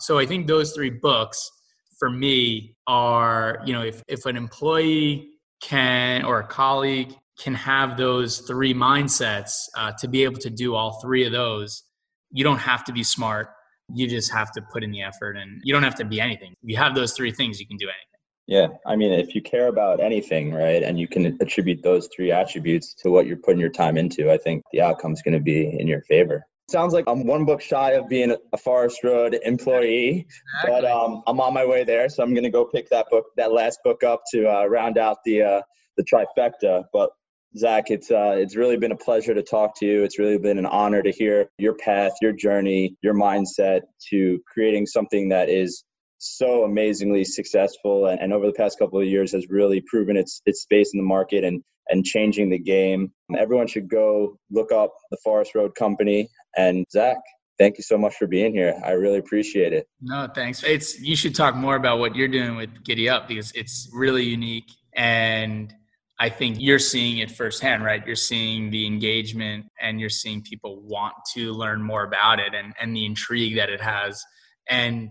So 0.00 0.18
I 0.18 0.26
think 0.26 0.46
those 0.46 0.72
three 0.72 0.90
books 0.90 1.50
for 1.98 2.10
me 2.10 2.76
are, 2.86 3.60
you 3.66 3.72
know, 3.72 3.82
if, 3.82 4.02
if 4.08 4.24
an 4.26 4.36
employee 4.36 5.30
can 5.60 6.24
or 6.24 6.40
a 6.40 6.46
colleague 6.46 7.14
can 7.38 7.54
have 7.54 7.96
those 7.96 8.40
three 8.40 8.74
mindsets 8.74 9.52
uh, 9.76 9.92
to 9.98 10.08
be 10.08 10.24
able 10.24 10.38
to 10.38 10.50
do 10.50 10.74
all 10.74 11.00
three 11.00 11.24
of 11.24 11.32
those 11.32 11.84
you 12.32 12.44
don't 12.44 12.58
have 12.58 12.84
to 12.84 12.92
be 12.92 13.02
smart 13.02 13.48
you 13.92 14.06
just 14.06 14.32
have 14.32 14.52
to 14.52 14.62
put 14.72 14.84
in 14.84 14.90
the 14.90 15.02
effort 15.02 15.36
and 15.36 15.60
you 15.64 15.72
don't 15.72 15.82
have 15.82 15.94
to 15.94 16.04
be 16.04 16.20
anything 16.20 16.52
if 16.62 16.70
you 16.70 16.76
have 16.76 16.94
those 16.94 17.12
three 17.12 17.32
things 17.32 17.60
you 17.60 17.66
can 17.66 17.76
do 17.76 17.86
anything 17.86 18.09
yeah 18.50 18.66
i 18.84 18.96
mean 18.96 19.12
if 19.12 19.34
you 19.34 19.40
care 19.40 19.68
about 19.68 20.00
anything 20.00 20.52
right 20.52 20.82
and 20.82 20.98
you 20.98 21.08
can 21.08 21.38
attribute 21.40 21.82
those 21.82 22.08
three 22.14 22.30
attributes 22.32 22.92
to 22.92 23.08
what 23.08 23.26
you're 23.26 23.36
putting 23.36 23.60
your 23.60 23.70
time 23.70 23.96
into 23.96 24.30
i 24.30 24.36
think 24.36 24.62
the 24.72 24.80
outcome's 24.82 25.22
going 25.22 25.32
to 25.32 25.40
be 25.40 25.66
in 25.78 25.86
your 25.86 26.02
favor 26.02 26.44
sounds 26.68 26.92
like 26.92 27.04
i'm 27.06 27.24
one 27.26 27.44
book 27.44 27.60
shy 27.60 27.92
of 27.92 28.08
being 28.08 28.36
a 28.52 28.56
forest 28.58 29.02
road 29.04 29.38
employee 29.44 30.26
exactly. 30.64 30.82
but 30.82 30.84
um, 30.84 31.22
i'm 31.26 31.40
on 31.40 31.54
my 31.54 31.64
way 31.64 31.84
there 31.84 32.08
so 32.08 32.22
i'm 32.22 32.34
going 32.34 32.44
to 32.44 32.50
go 32.50 32.64
pick 32.64 32.90
that 32.90 33.06
book 33.08 33.26
that 33.36 33.52
last 33.52 33.78
book 33.84 34.02
up 34.02 34.22
to 34.30 34.46
uh, 34.46 34.66
round 34.66 34.98
out 34.98 35.18
the 35.24 35.42
uh, 35.42 35.62
the 35.96 36.04
trifecta 36.04 36.84
but 36.92 37.10
Zach, 37.56 37.90
it's 37.90 38.12
uh, 38.12 38.36
it's 38.38 38.54
really 38.54 38.76
been 38.76 38.92
a 38.92 38.96
pleasure 38.96 39.34
to 39.34 39.42
talk 39.42 39.76
to 39.80 39.84
you. 39.84 40.04
It's 40.04 40.20
really 40.20 40.38
been 40.38 40.56
an 40.56 40.66
honor 40.66 41.02
to 41.02 41.10
hear 41.10 41.50
your 41.58 41.74
path, 41.74 42.12
your 42.22 42.30
journey, 42.30 42.96
your 43.02 43.12
mindset 43.12 43.80
to 44.10 44.40
creating 44.46 44.86
something 44.86 45.30
that 45.30 45.48
is 45.48 45.82
so 46.20 46.64
amazingly 46.64 47.24
successful 47.24 48.06
and, 48.06 48.20
and 48.20 48.32
over 48.32 48.46
the 48.46 48.52
past 48.52 48.78
couple 48.78 49.00
of 49.00 49.06
years 49.06 49.32
has 49.32 49.48
really 49.48 49.80
proven 49.80 50.16
its 50.16 50.42
its 50.46 50.62
space 50.62 50.92
in 50.92 50.98
the 50.98 51.04
market 51.04 51.44
and 51.44 51.62
and 51.88 52.04
changing 52.04 52.50
the 52.50 52.58
game. 52.58 53.12
Everyone 53.36 53.66
should 53.66 53.88
go 53.88 54.38
look 54.50 54.70
up 54.70 54.92
the 55.10 55.16
Forest 55.24 55.54
Road 55.54 55.74
Company 55.74 56.28
and 56.56 56.86
Zach. 56.92 57.16
Thank 57.58 57.78
you 57.78 57.82
so 57.82 57.98
much 57.98 58.14
for 58.14 58.26
being 58.26 58.52
here. 58.52 58.80
I 58.84 58.92
really 58.92 59.18
appreciate 59.18 59.72
it. 59.72 59.88
No, 60.00 60.28
thanks. 60.34 60.62
It's 60.62 61.00
you 61.00 61.16
should 61.16 61.34
talk 61.34 61.56
more 61.56 61.76
about 61.76 61.98
what 61.98 62.14
you're 62.14 62.28
doing 62.28 62.56
with 62.56 62.70
Giddy 62.84 63.08
Up 63.08 63.26
because 63.26 63.50
it's 63.52 63.90
really 63.92 64.24
unique 64.24 64.70
and 64.94 65.74
I 66.18 66.28
think 66.28 66.58
you're 66.60 66.78
seeing 66.78 67.18
it 67.18 67.30
firsthand, 67.30 67.82
right? 67.82 68.06
You're 68.06 68.14
seeing 68.14 68.70
the 68.70 68.86
engagement 68.86 69.66
and 69.80 69.98
you're 69.98 70.10
seeing 70.10 70.42
people 70.42 70.82
want 70.82 71.14
to 71.32 71.52
learn 71.52 71.82
more 71.82 72.04
about 72.04 72.40
it 72.40 72.54
and, 72.54 72.74
and 72.78 72.94
the 72.94 73.06
intrigue 73.06 73.56
that 73.56 73.70
it 73.70 73.80
has. 73.80 74.22
And 74.68 75.10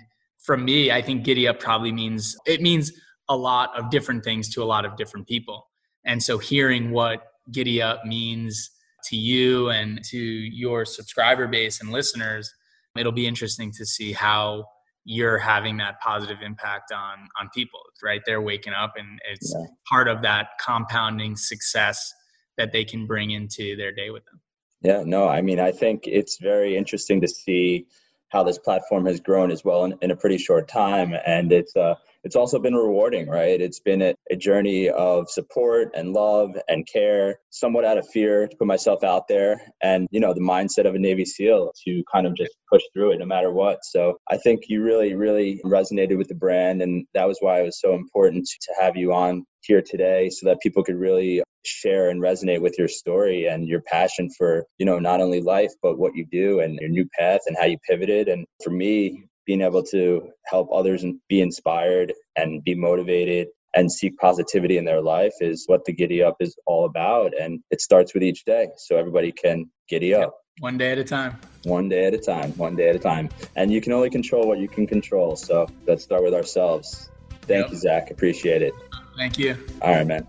for 0.49 0.57
me, 0.57 0.91
I 0.91 0.99
think 0.99 1.25
Giddy 1.25 1.47
Up 1.47 1.59
probably 1.59 1.91
means 1.91 2.35
it 2.47 2.59
means 2.59 2.91
a 3.29 3.37
lot 3.37 3.69
of 3.77 3.91
different 3.91 4.23
things 4.23 4.49
to 4.55 4.63
a 4.63 4.65
lot 4.65 4.83
of 4.83 4.97
different 4.97 5.27
people. 5.27 5.67
And 6.05 6.23
so 6.23 6.39
hearing 6.39 6.89
what 6.89 7.21
Giddy 7.51 7.83
Up 7.83 8.03
means 8.03 8.71
to 9.09 9.15
you 9.15 9.69
and 9.69 10.03
to 10.05 10.17
your 10.17 10.85
subscriber 10.85 11.47
base 11.47 11.81
and 11.81 11.91
listeners, 11.91 12.51
it'll 12.97 13.11
be 13.11 13.27
interesting 13.27 13.71
to 13.77 13.85
see 13.85 14.11
how 14.11 14.65
you're 15.05 15.37
having 15.37 15.77
that 15.77 16.01
positive 16.01 16.39
impact 16.43 16.91
on 16.91 17.27
on 17.39 17.47
people 17.53 17.79
right 18.03 18.21
they're 18.25 18.41
waking 18.41 18.73
up 18.73 18.93
and 18.97 19.19
it's 19.31 19.55
yeah. 19.57 19.65
part 19.89 20.07
of 20.09 20.21
that 20.21 20.49
compounding 20.59 21.37
success 21.37 22.13
that 22.57 22.73
they 22.73 22.83
can 22.83 23.07
bring 23.07 23.31
into 23.31 23.77
their 23.77 23.93
day 23.93 24.09
with 24.09 24.23
them 24.25 24.41
yeah 24.81 25.01
no 25.05 25.27
i 25.27 25.41
mean 25.41 25.57
i 25.57 25.71
think 25.71 26.03
it's 26.05 26.37
very 26.37 26.75
interesting 26.75 27.21
to 27.21 27.27
see 27.27 27.87
how 28.29 28.43
this 28.43 28.57
platform 28.57 29.05
has 29.05 29.19
grown 29.19 29.51
as 29.51 29.63
well 29.63 29.85
in, 29.85 29.95
in 30.01 30.11
a 30.11 30.15
pretty 30.15 30.37
short 30.37 30.67
time 30.67 31.13
and 31.25 31.51
it's 31.51 31.75
uh 31.75 31.95
it's 32.23 32.35
also 32.35 32.59
been 32.59 32.75
rewarding, 32.75 33.29
right? 33.29 33.59
It's 33.59 33.79
been 33.79 34.01
a, 34.01 34.13
a, 34.29 34.35
journey 34.35 34.89
of 34.89 35.29
support 35.29 35.89
and 35.95 36.13
love 36.13 36.51
and 36.67 36.87
care, 36.87 37.39
somewhat 37.49 37.85
out 37.85 37.97
of 37.97 38.07
fear 38.09 38.47
to 38.47 38.57
put 38.57 38.67
myself 38.67 39.03
out 39.03 39.27
there, 39.27 39.61
and 39.81 40.07
you 40.11 40.19
know 40.19 40.33
the 40.33 40.41
mindset 40.41 40.85
of 40.85 40.95
a 40.95 40.99
Navy 40.99 41.25
SEAL 41.25 41.71
to 41.85 42.03
kind 42.11 42.27
of 42.27 42.35
just 42.35 42.51
push 42.71 42.81
through 42.93 43.11
it 43.11 43.19
no 43.19 43.25
matter 43.25 43.51
what. 43.51 43.79
So 43.83 44.17
I 44.29 44.37
think 44.37 44.63
you 44.67 44.83
really, 44.83 45.15
really 45.15 45.61
resonated 45.65 46.17
with 46.17 46.27
the 46.27 46.35
brand, 46.35 46.81
and 46.81 47.05
that 47.13 47.27
was 47.27 47.37
why 47.39 47.61
it 47.61 47.65
was 47.65 47.79
so 47.79 47.93
important 47.93 48.47
to 48.47 48.73
have 48.81 48.95
you 48.95 49.13
on 49.13 49.45
here 49.61 49.81
today, 49.81 50.29
so 50.29 50.47
that 50.47 50.59
people 50.61 50.83
could 50.83 50.97
really 50.97 51.41
share 51.65 52.09
and 52.09 52.21
resonate 52.21 52.61
with 52.61 52.77
your 52.77 52.87
story 52.87 53.47
and 53.47 53.67
your 53.67 53.81
passion 53.81 54.29
for 54.37 54.65
you 54.77 54.85
know 54.85 54.99
not 54.99 55.21
only 55.21 55.41
life 55.41 55.71
but 55.81 55.97
what 55.97 56.15
you 56.15 56.25
do 56.31 56.61
and 56.61 56.79
your 56.79 56.89
new 56.89 57.07
path 57.17 57.41
and 57.47 57.57
how 57.59 57.65
you 57.65 57.77
pivoted. 57.87 58.27
And 58.27 58.45
for 58.63 58.69
me 58.69 59.23
being 59.45 59.61
able 59.61 59.83
to 59.83 60.29
help 60.45 60.69
others 60.71 61.03
and 61.03 61.19
be 61.27 61.41
inspired 61.41 62.13
and 62.35 62.63
be 62.63 62.75
motivated 62.75 63.47
and 63.75 63.91
seek 63.91 64.17
positivity 64.17 64.77
in 64.77 64.85
their 64.85 65.01
life 65.01 65.33
is 65.41 65.63
what 65.67 65.85
the 65.85 65.93
giddy 65.93 66.23
up 66.23 66.35
is 66.39 66.55
all 66.65 66.85
about. 66.85 67.33
And 67.39 67.59
it 67.71 67.81
starts 67.81 68.13
with 68.13 68.23
each 68.23 68.45
day 68.45 68.67
so 68.77 68.95
everybody 68.95 69.31
can 69.31 69.69
giddy 69.87 70.13
up. 70.13 70.35
One 70.59 70.77
day 70.77 70.91
at 70.91 70.97
a 70.97 71.03
time. 71.03 71.39
One 71.63 71.87
day 71.89 72.05
at 72.05 72.13
a 72.13 72.17
time 72.17 72.51
one 72.53 72.75
day 72.75 72.89
at 72.89 72.95
a 72.95 72.99
time. 72.99 73.29
And 73.55 73.71
you 73.71 73.81
can 73.81 73.93
only 73.93 74.09
control 74.09 74.47
what 74.47 74.59
you 74.59 74.67
can 74.67 74.87
control 74.87 75.35
so 75.35 75.67
let's 75.87 76.03
start 76.03 76.23
with 76.23 76.33
ourselves. 76.33 77.09
Thank 77.41 77.65
yep. 77.65 77.71
you 77.71 77.77
zach. 77.77 78.11
Appreciate 78.11 78.61
it 78.61 78.73
thank 79.19 79.37
you. 79.37 79.57
All 79.81 79.93
right 79.93 80.07
man. 80.07 80.25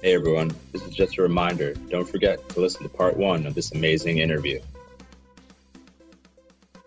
Hey 0.00 0.14
everyone. 0.14 0.52
This 0.72 0.82
is 0.82 0.94
just 0.94 1.18
a 1.18 1.22
reminder. 1.22 1.74
Don't 1.90 2.08
forget 2.08 2.48
to 2.50 2.60
listen 2.60 2.84
to 2.84 2.88
part 2.88 3.16
one 3.16 3.46
of 3.46 3.54
this 3.54 3.72
amazing 3.72 4.18
interview. 4.18 4.60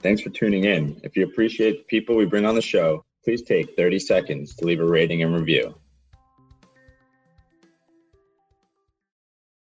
Thanks 0.02 0.22
for 0.22 0.30
tuning 0.30 0.64
in. 0.64 0.98
If 1.04 1.18
you 1.18 1.26
appreciate 1.26 1.80
the 1.80 1.84
people 1.84 2.16
we 2.16 2.24
bring 2.24 2.46
on 2.46 2.56
the 2.56 2.62
show, 2.62 3.04
please 3.26 3.42
take 3.42 3.76
30 3.76 4.00
seconds 4.00 4.56
to 4.56 4.66
leave 4.66 4.80
a 4.80 4.86
rating 4.86 5.24
and 5.24 5.36
review. 5.36 5.76